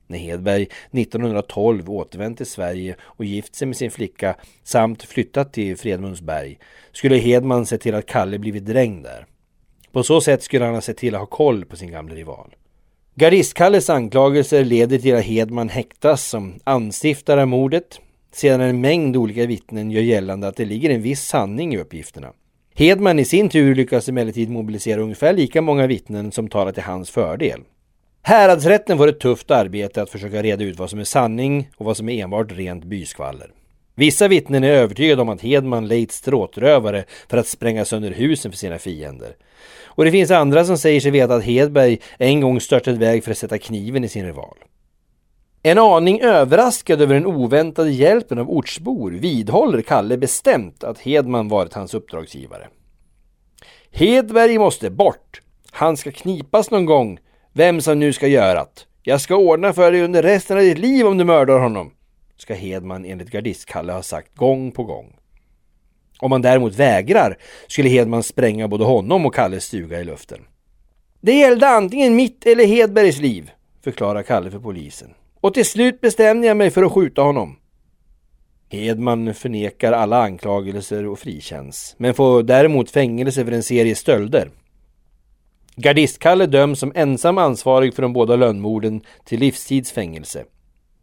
När 0.07 0.17
Hedberg 0.17 0.67
1912 0.91 1.89
återvänt 1.89 2.37
till 2.37 2.45
Sverige 2.45 2.95
och 3.01 3.25
gift 3.25 3.55
sig 3.55 3.67
med 3.67 3.77
sin 3.77 3.91
flicka 3.91 4.35
samt 4.63 5.03
flyttat 5.03 5.53
till 5.53 5.77
Fredmundsberg 5.77 6.57
skulle 6.91 7.17
Hedman 7.17 7.65
se 7.65 7.77
till 7.77 7.95
att 7.95 8.05
Kalle 8.05 8.39
blivit 8.39 8.65
dräng 8.65 9.01
där. 9.01 9.25
På 9.91 10.03
så 10.03 10.21
sätt 10.21 10.43
skulle 10.43 10.65
han 10.65 10.73
ha 10.73 10.81
sett 10.81 10.97
till 10.97 11.15
att 11.15 11.21
ha 11.21 11.25
koll 11.25 11.65
på 11.65 11.75
sin 11.75 11.91
gamla 11.91 12.15
rival. 12.15 12.55
Gardistkalles 13.15 13.89
anklagelser 13.89 14.65
leder 14.65 14.97
till 14.97 15.15
att 15.15 15.23
Hedman 15.23 15.69
häktas 15.69 16.27
som 16.27 16.59
anstiftare 16.63 17.41
av 17.41 17.47
mordet 17.47 17.99
sedan 18.31 18.61
en 18.61 18.81
mängd 18.81 19.17
olika 19.17 19.45
vittnen 19.45 19.91
gör 19.91 20.01
gällande 20.01 20.47
att 20.47 20.55
det 20.55 20.65
ligger 20.65 20.89
en 20.89 21.01
viss 21.01 21.21
sanning 21.21 21.73
i 21.73 21.77
uppgifterna. 21.77 22.33
Hedman 22.77 23.19
i 23.19 23.25
sin 23.25 23.49
tur 23.49 23.75
lyckas 23.75 24.09
emellertid 24.09 24.49
mobilisera 24.49 25.01
ungefär 25.01 25.33
lika 25.33 25.61
många 25.61 25.87
vittnen 25.87 26.31
som 26.31 26.49
talar 26.49 26.71
till 26.71 26.83
hans 26.83 27.09
fördel. 27.09 27.61
Häradsrätten 28.21 28.97
får 28.97 29.07
ett 29.07 29.19
tufft 29.19 29.51
arbete 29.51 30.01
att 30.01 30.09
försöka 30.09 30.43
reda 30.43 30.63
ut 30.63 30.79
vad 30.79 30.89
som 30.89 30.99
är 30.99 31.03
sanning 31.03 31.69
och 31.77 31.85
vad 31.85 31.97
som 31.97 32.09
är 32.09 32.23
enbart 32.23 32.51
rent 32.51 32.83
byskvaller. 32.83 33.51
Vissa 33.95 34.27
vittnen 34.27 34.63
är 34.63 34.71
övertygade 34.71 35.21
om 35.21 35.29
att 35.29 35.41
Hedman 35.41 35.87
lejt 35.87 36.11
stråtrövare 36.11 37.03
för 37.29 37.37
att 37.37 37.47
spränga 37.47 37.85
sönder 37.85 38.11
husen 38.11 38.51
för 38.51 38.57
sina 38.57 38.79
fiender. 38.79 39.35
Och 39.83 40.05
det 40.05 40.11
finns 40.11 40.31
andra 40.31 40.65
som 40.65 40.77
säger 40.77 40.99
sig 40.99 41.11
veta 41.11 41.35
att 41.35 41.43
Hedberg 41.43 41.99
en 42.17 42.41
gång 42.41 42.61
störtat 42.61 42.95
iväg 42.95 43.23
för 43.23 43.31
att 43.31 43.37
sätta 43.37 43.57
kniven 43.57 44.03
i 44.03 44.09
sin 44.09 44.25
rival. 44.25 44.57
En 45.67 45.77
aning 45.77 46.21
överraskad 46.21 47.01
över 47.01 47.13
den 47.13 47.25
oväntade 47.25 47.91
hjälpen 47.91 48.37
av 48.37 48.49
ortsbor 48.49 49.11
vidhåller 49.11 49.81
Kalle 49.81 50.17
bestämt 50.17 50.83
att 50.83 50.99
Hedman 50.99 51.47
varit 51.47 51.73
hans 51.73 51.93
uppdragsgivare. 51.93 52.67
Hedberg 53.91 54.57
måste 54.57 54.89
bort. 54.89 55.41
Han 55.71 55.97
ska 55.97 56.11
knipas 56.11 56.71
någon 56.71 56.85
gång, 56.85 57.19
vem 57.53 57.81
som 57.81 57.99
nu 57.99 58.13
ska 58.13 58.27
göra 58.27 58.59
det. 58.59 58.85
Jag 59.03 59.21
ska 59.21 59.35
ordna 59.35 59.73
för 59.73 59.91
dig 59.91 60.01
under 60.01 60.23
resten 60.23 60.57
av 60.57 60.63
ditt 60.63 60.77
liv 60.77 61.07
om 61.07 61.17
du 61.17 61.23
mördar 61.23 61.59
honom, 61.59 61.91
ska 62.37 62.53
Hedman 62.53 63.05
enligt 63.05 63.31
gardistkalle 63.31 63.93
ha 63.93 64.03
sagt 64.03 64.35
gång 64.35 64.71
på 64.71 64.83
gång. 64.83 65.15
Om 66.19 66.29
man 66.29 66.41
däremot 66.41 66.75
vägrar 66.75 67.37
skulle 67.67 67.89
Hedman 67.89 68.23
spränga 68.23 68.67
både 68.67 68.83
honom 68.83 69.25
och 69.25 69.35
Kalles 69.35 69.65
stuga 69.65 70.01
i 70.01 70.03
luften. 70.03 70.39
Det 71.21 71.33
gällde 71.33 71.67
antingen 71.67 72.15
mitt 72.15 72.45
eller 72.45 72.65
Hedbergs 72.65 73.19
liv, 73.19 73.51
förklarar 73.83 74.23
Kalle 74.23 74.51
för 74.51 74.59
polisen. 74.59 75.13
Och 75.41 75.53
till 75.53 75.65
slut 75.65 76.01
bestämde 76.01 76.47
jag 76.47 76.57
mig 76.57 76.69
för 76.69 76.83
att 76.83 76.91
skjuta 76.91 77.21
honom. 77.21 77.57
Hedman 78.69 79.33
förnekar 79.33 79.91
alla 79.91 80.23
anklagelser 80.23 81.05
och 81.05 81.19
frikänns, 81.19 81.95
men 81.97 82.13
får 82.13 82.43
däremot 82.43 82.91
fängelse 82.91 83.45
för 83.45 83.51
en 83.51 83.63
serie 83.63 83.95
stölder. 83.95 84.49
Gardistkalle 85.75 86.45
döms 86.45 86.79
som 86.79 86.91
ensam 86.95 87.37
ansvarig 87.37 87.93
för 87.93 88.01
de 88.01 88.13
båda 88.13 88.35
lönnmorden 88.35 89.01
till 89.23 89.39
livstidsfängelse. 89.39 90.45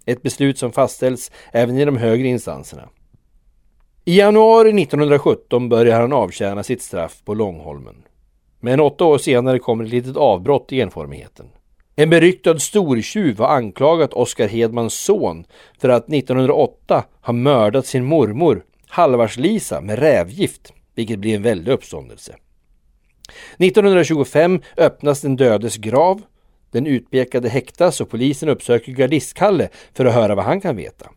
Ett 0.07 0.23
beslut 0.23 0.59
som 0.59 0.73
fastställs 0.73 1.31
även 1.53 1.79
i 1.79 1.85
de 1.85 1.97
högre 1.97 2.29
instanserna. 2.29 2.88
I 4.05 4.18
januari 4.18 4.83
1917 4.83 5.68
börjar 5.68 6.01
han 6.01 6.12
avtjäna 6.12 6.62
sitt 6.62 6.83
straff 6.83 7.23
på 7.25 7.35
Långholmen. 7.35 8.03
Men 8.61 8.81
åtta 8.81 9.05
år 9.05 9.18
senare 9.18 9.59
kommer 9.59 9.85
ett 9.85 9.90
litet 9.90 10.16
avbrott 10.16 10.73
i 10.73 10.81
enformigheten. 10.81 11.47
En 11.97 12.11
beryktad 12.11 12.59
stortjuv 12.59 13.39
har 13.39 13.49
anklagat 13.49 14.13
Oskar 14.13 14.49
Hedmans 14.49 14.95
son 14.95 15.45
för 15.81 15.89
att 15.89 16.13
1908 16.13 17.05
ha 17.23 17.33
mördat 17.33 17.87
sin 17.87 18.05
mormor 18.05 18.65
Halvars-Lisa 18.89 19.81
med 19.81 19.99
rävgift, 19.99 20.73
vilket 20.95 21.19
blir 21.19 21.37
en 21.37 21.43
väldig 21.43 21.73
uppståndelse. 21.73 22.37
1925 23.59 24.63
öppnas 24.77 25.21
den 25.21 25.37
dödes 25.37 25.77
grav. 25.77 26.23
Den 26.71 26.87
utpekade 26.87 27.49
häktas 27.49 28.01
och 28.01 28.11
polisen 28.11 28.49
uppsöker 28.49 28.93
gardistkalle 28.93 29.69
för 29.95 30.05
att 30.05 30.15
höra 30.15 30.35
vad 30.35 30.45
han 30.45 30.61
kan 30.61 30.77
veta. 30.77 31.11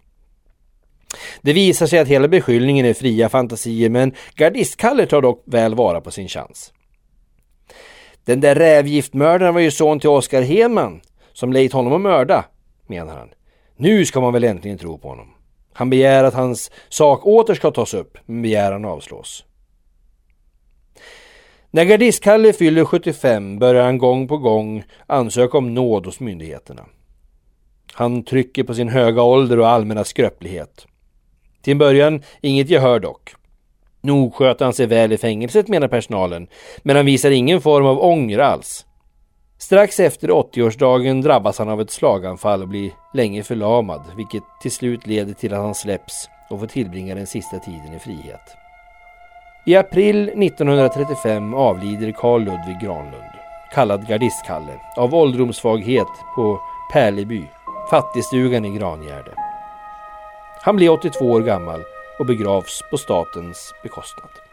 Det 1.41 1.53
visar 1.53 1.87
sig 1.87 1.99
att 1.99 2.07
hela 2.07 2.27
beskyllningen 2.27 2.85
är 2.85 2.93
fria 2.93 3.29
fantasier 3.29 3.89
men 3.89 4.13
gardistkalle 4.35 5.05
tar 5.05 5.21
dock 5.21 5.43
väl 5.45 5.75
vara 5.75 6.01
på 6.01 6.11
sin 6.11 6.27
chans. 6.27 6.73
Den 8.25 8.41
där 8.41 8.55
rävgiftmördaren 8.55 9.53
var 9.53 9.61
ju 9.61 9.71
son 9.71 9.99
till 9.99 10.09
Oskar 10.09 10.41
Hedman 10.41 11.01
som 11.33 11.53
lejt 11.53 11.73
honom 11.73 11.93
att 11.93 12.01
mörda, 12.01 12.45
menar 12.87 13.17
han. 13.17 13.29
Nu 13.75 14.05
ska 14.05 14.21
man 14.21 14.33
väl 14.33 14.43
äntligen 14.43 14.77
tro 14.77 14.97
på 14.97 15.07
honom. 15.07 15.27
Han 15.73 15.89
begär 15.89 16.23
att 16.23 16.33
hans 16.33 16.71
sak 16.89 17.25
åter 17.25 17.53
ska 17.53 17.71
tas 17.71 17.93
upp, 17.93 18.17
men 18.25 18.41
begäran 18.41 18.85
avslås. 18.85 19.45
När 21.71 21.83
gardistkalle 21.83 22.53
fyller 22.53 22.85
75 22.85 23.59
börjar 23.59 23.83
han 23.83 23.97
gång 23.97 24.27
på 24.27 24.37
gång 24.37 24.83
ansöka 25.07 25.57
om 25.57 25.73
nåd 25.73 26.05
hos 26.05 26.19
myndigheterna. 26.19 26.85
Han 27.93 28.23
trycker 28.23 28.63
på 28.63 28.73
sin 28.73 28.89
höga 28.89 29.21
ålder 29.21 29.59
och 29.59 29.69
allmänna 29.69 30.03
skröplighet. 30.03 30.87
Till 31.61 31.71
en 31.71 31.77
början 31.77 32.23
inget 32.41 32.69
gehör 32.69 32.99
dock. 32.99 33.35
Nog 34.05 34.35
sköt 34.35 34.59
han 34.59 34.73
sig 34.73 34.85
väl 34.85 35.11
i 35.11 35.17
fängelset 35.17 35.67
menar 35.67 35.87
personalen, 35.87 36.47
men 36.83 36.95
han 36.95 37.05
visar 37.05 37.31
ingen 37.31 37.61
form 37.61 37.85
av 37.85 38.03
ånger 38.03 38.39
alls. 38.39 38.85
Strax 39.57 39.99
efter 39.99 40.27
80-årsdagen 40.27 41.21
drabbas 41.21 41.59
han 41.59 41.69
av 41.69 41.81
ett 41.81 41.91
slaganfall 41.91 42.61
och 42.61 42.67
blir 42.67 42.91
länge 43.13 43.43
förlamad, 43.43 44.01
vilket 44.17 44.43
till 44.61 44.71
slut 44.71 45.07
leder 45.07 45.33
till 45.33 45.53
att 45.53 45.59
han 45.59 45.75
släpps 45.75 46.29
och 46.49 46.59
får 46.59 46.67
tillbringa 46.67 47.15
den 47.15 47.27
sista 47.27 47.59
tiden 47.59 47.93
i 47.95 47.99
frihet. 47.99 48.55
I 49.65 49.75
april 49.75 50.29
1935 50.29 51.53
avlider 51.53 52.11
Carl 52.11 52.39
Ludvig 52.41 52.79
Granlund, 52.81 53.33
kallad 53.73 54.07
Gardistkalle, 54.07 54.79
av 54.97 55.15
ålderdomssvaghet 55.15 56.07
på 56.35 56.61
Pärleby, 56.93 57.41
fattigstugan 57.89 58.65
i 58.65 58.77
Grangärde. 58.77 59.33
Han 60.61 60.75
blir 60.75 60.89
82 60.89 61.25
år 61.25 61.41
gammal 61.41 61.81
och 62.19 62.25
begravs 62.25 62.83
på 62.89 62.97
statens 62.97 63.73
bekostnad. 63.83 64.44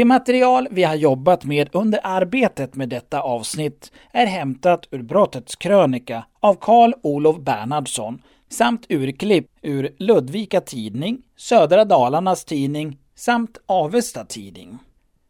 Det 0.00 0.04
material 0.04 0.68
vi 0.70 0.82
har 0.82 0.94
jobbat 0.94 1.44
med 1.44 1.68
under 1.72 2.00
arbetet 2.02 2.74
med 2.74 2.88
detta 2.88 3.20
avsnitt 3.20 3.92
är 4.12 4.26
hämtat 4.26 4.88
ur 4.90 5.02
Brottets 5.02 5.56
krönika 5.56 6.24
av 6.40 6.54
Carl 6.54 6.94
Olof 7.02 7.38
Bernhardsson 7.38 8.22
samt 8.50 8.86
urklipp 8.88 9.46
ur 9.62 9.94
Ludvika 9.98 10.60
Tidning, 10.60 11.22
Södra 11.36 11.84
Dalarnas 11.84 12.44
Tidning 12.44 12.98
samt 13.14 13.58
Avesta 13.66 14.24
Tidning. 14.24 14.78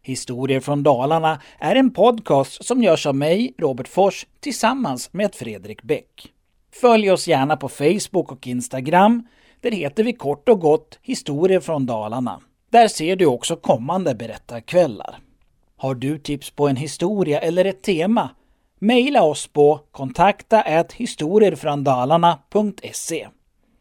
Historier 0.03 0.61
från 0.61 0.83
Dalarna 0.83 1.41
är 1.59 1.77
en 1.77 1.91
podcast 1.91 2.65
som 2.65 2.83
görs 2.83 3.07
av 3.07 3.15
mig, 3.15 3.55
Robert 3.59 3.89
Fors, 3.89 4.27
tillsammans 4.41 5.13
med 5.13 5.35
Fredrik 5.35 5.83
Bäck. 5.83 6.33
Följ 6.73 7.11
oss 7.11 7.29
gärna 7.29 7.57
på 7.57 7.69
Facebook 7.69 8.33
och 8.33 8.47
Instagram. 8.47 9.27
Där 9.61 9.71
heter 9.71 10.05
vi 10.05 10.13
kort 10.13 10.49
och 10.49 10.61
gott 10.61 10.99
Historier 11.03 11.61
från 11.61 11.87
Dalarna. 11.87 12.41
Där 12.71 12.89
ser 12.89 13.17
du 13.17 13.27
också 13.27 13.57
kommande 13.57 14.15
berättarkvällar. 14.15 15.19
Har 15.77 15.95
du 15.95 16.19
tips 16.19 16.51
på 16.51 16.69
en 16.69 16.77
historia 16.77 17.41
eller 17.41 17.65
ett 17.65 17.83
tema? 17.83 18.31
Maila 18.79 19.23
oss 19.23 19.47
på 19.47 19.81
kontakta 19.91 20.85
historierfrandalarna.se. 20.93 23.29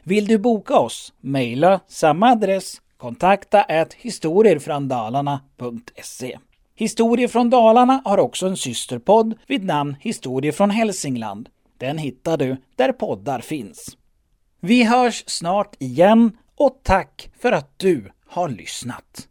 Vill 0.04 0.28
du 0.28 0.38
boka 0.38 0.80
oss? 0.80 1.14
Maila 1.20 1.80
samma 1.88 2.32
adress 2.32 2.82
kontakta 2.98 3.66
historierfrandalarna.se. 3.96 6.38
Historier 6.76 7.28
från 7.28 7.50
Dalarna 7.50 8.02
har 8.06 8.18
också 8.18 8.48
en 8.48 8.58
systerpodd 8.58 9.34
vid 9.48 9.64
namn 9.64 9.96
Historier 10.00 10.52
från 10.52 10.70
Hälsingland. 10.70 11.50
Den 11.78 11.98
hittar 11.98 12.38
du 12.38 12.58
där 12.76 12.92
poddar 12.92 13.40
finns. 13.40 13.98
Vi 14.60 14.84
hörs 14.84 15.24
snart 15.28 15.76
igen 15.80 16.38
och 16.56 16.80
tack 16.84 17.30
för 17.40 17.52
att 17.52 17.80
du 17.80 18.12
har 18.30 18.50
lyssnat. 18.50 19.29